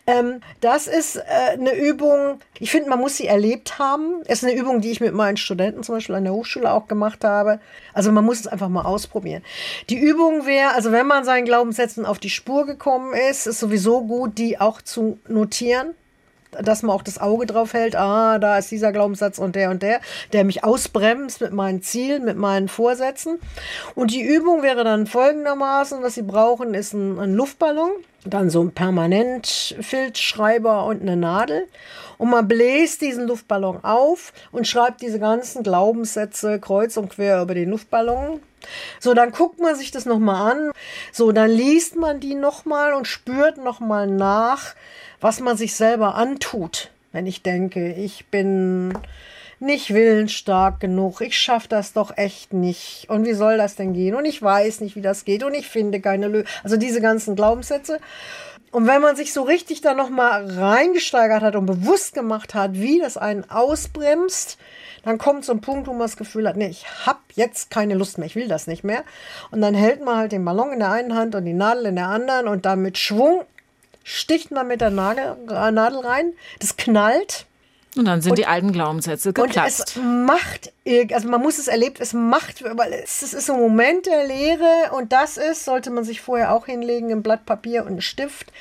[0.07, 1.21] ähm, das ist äh,
[1.53, 4.21] eine Übung, ich finde, man muss sie erlebt haben.
[4.27, 7.23] Ist eine Übung, die ich mit meinen Studenten zum Beispiel an der Hochschule auch gemacht
[7.23, 7.59] habe.
[7.93, 9.43] Also man muss es einfach mal ausprobieren.
[9.89, 14.01] Die Übung wäre, also wenn man seinen Glaubenssätzen auf die Spur gekommen ist, ist sowieso
[14.05, 15.56] gut, die auch zu notieren
[16.51, 19.83] dass man auch das Auge drauf hält, ah, da ist dieser Glaubenssatz und der und
[19.83, 20.01] der,
[20.33, 23.37] der mich ausbremst mit meinen Zielen, mit meinen Vorsätzen.
[23.95, 27.91] Und die Übung wäre dann folgendermaßen, was Sie brauchen, ist ein, ein Luftballon,
[28.25, 31.67] dann so ein Permanentfilzschreiber und eine Nadel.
[32.17, 37.53] Und man bläst diesen Luftballon auf und schreibt diese ganzen Glaubenssätze kreuz und quer über
[37.53, 38.39] den Luftballon.
[38.99, 40.71] So, dann guckt man sich das nochmal an.
[41.11, 44.73] So, dann liest man die nochmal und spürt nochmal nach,
[45.19, 46.91] was man sich selber antut.
[47.11, 48.93] Wenn ich denke, ich bin
[49.59, 53.07] nicht willensstark genug, ich schaffe das doch echt nicht.
[53.09, 54.15] Und wie soll das denn gehen?
[54.15, 55.43] Und ich weiß nicht, wie das geht.
[55.43, 56.47] Und ich finde keine Lösung.
[56.63, 57.99] Also diese ganzen Glaubenssätze.
[58.71, 62.99] Und wenn man sich so richtig da nochmal reingesteigert hat und bewusst gemacht hat, wie
[62.99, 64.57] das einen ausbremst,
[65.03, 67.95] dann kommt so ein Punkt, wo man das Gefühl hat, nee, ich habe jetzt keine
[67.95, 69.03] Lust mehr, ich will das nicht mehr.
[69.51, 71.95] Und dann hält man halt den Ballon in der einen Hand und die Nadel in
[71.95, 73.45] der anderen und dann mit Schwung
[74.07, 76.33] sticht man mit der Nagel, äh, Nadel rein.
[76.59, 77.45] Das knallt.
[77.97, 79.97] Und dann sind die alten Glaubenssätze Und es geplatzt.
[79.97, 80.71] macht,
[81.11, 84.91] also man muss es erlebt, es macht, weil es, es ist ein Moment der Leere
[84.95, 88.53] und das ist, sollte man sich vorher auch hinlegen, ein Blatt Papier und einen Stift.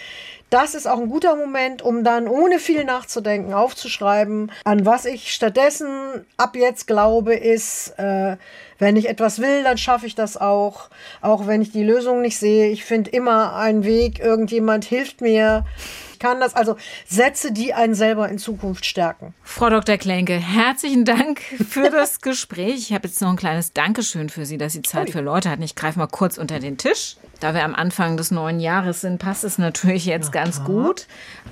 [0.48, 5.32] Das ist auch ein guter Moment, um dann ohne viel nachzudenken aufzuschreiben, an was ich
[5.32, 8.36] stattdessen ab jetzt glaube, ist, äh,
[8.78, 10.88] wenn ich etwas will, dann schaffe ich das auch.
[11.20, 12.70] Auch wenn ich die Lösung nicht sehe.
[12.70, 15.64] Ich finde immer einen Weg, irgendjemand hilft mir.
[16.12, 19.34] Ich kann das, also Sätze, die einen selber in Zukunft stärken.
[19.42, 19.98] Frau Dr.
[19.98, 22.76] Klenke, herzlichen Dank für das Gespräch.
[22.76, 25.62] Ich habe jetzt noch ein kleines Dankeschön für Sie, dass Sie Zeit für Leute hatten.
[25.62, 27.16] Ich greife mal kurz unter den Tisch.
[27.40, 31.06] Da wir am Anfang des neuen Jahres sind, passt es natürlich jetzt ganz gut.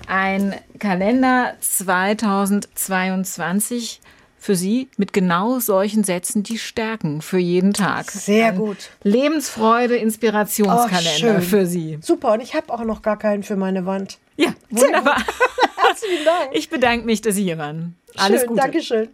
[0.09, 4.01] Ein Kalender 2022
[4.45, 8.11] für Sie mit genau solchen Sätzen, die stärken für jeden Tag.
[8.11, 8.91] Sehr Ein gut.
[9.03, 11.41] Lebensfreude, Oh, Inspirationskalender schön.
[11.41, 11.99] für Sie.
[12.03, 14.19] Super, und ich habe auch noch gar keinen für meine Wand.
[14.37, 15.17] Ja, wunderbar.
[15.77, 16.51] Herzlichen Dank.
[16.53, 17.97] Ich bedanke mich, dass Sie hier waren.
[18.17, 18.61] Alles Schön, Gute.
[18.61, 19.09] Dankeschön.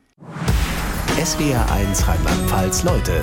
[1.17, 3.23] SWR1 Rheinland-Pfalz Leute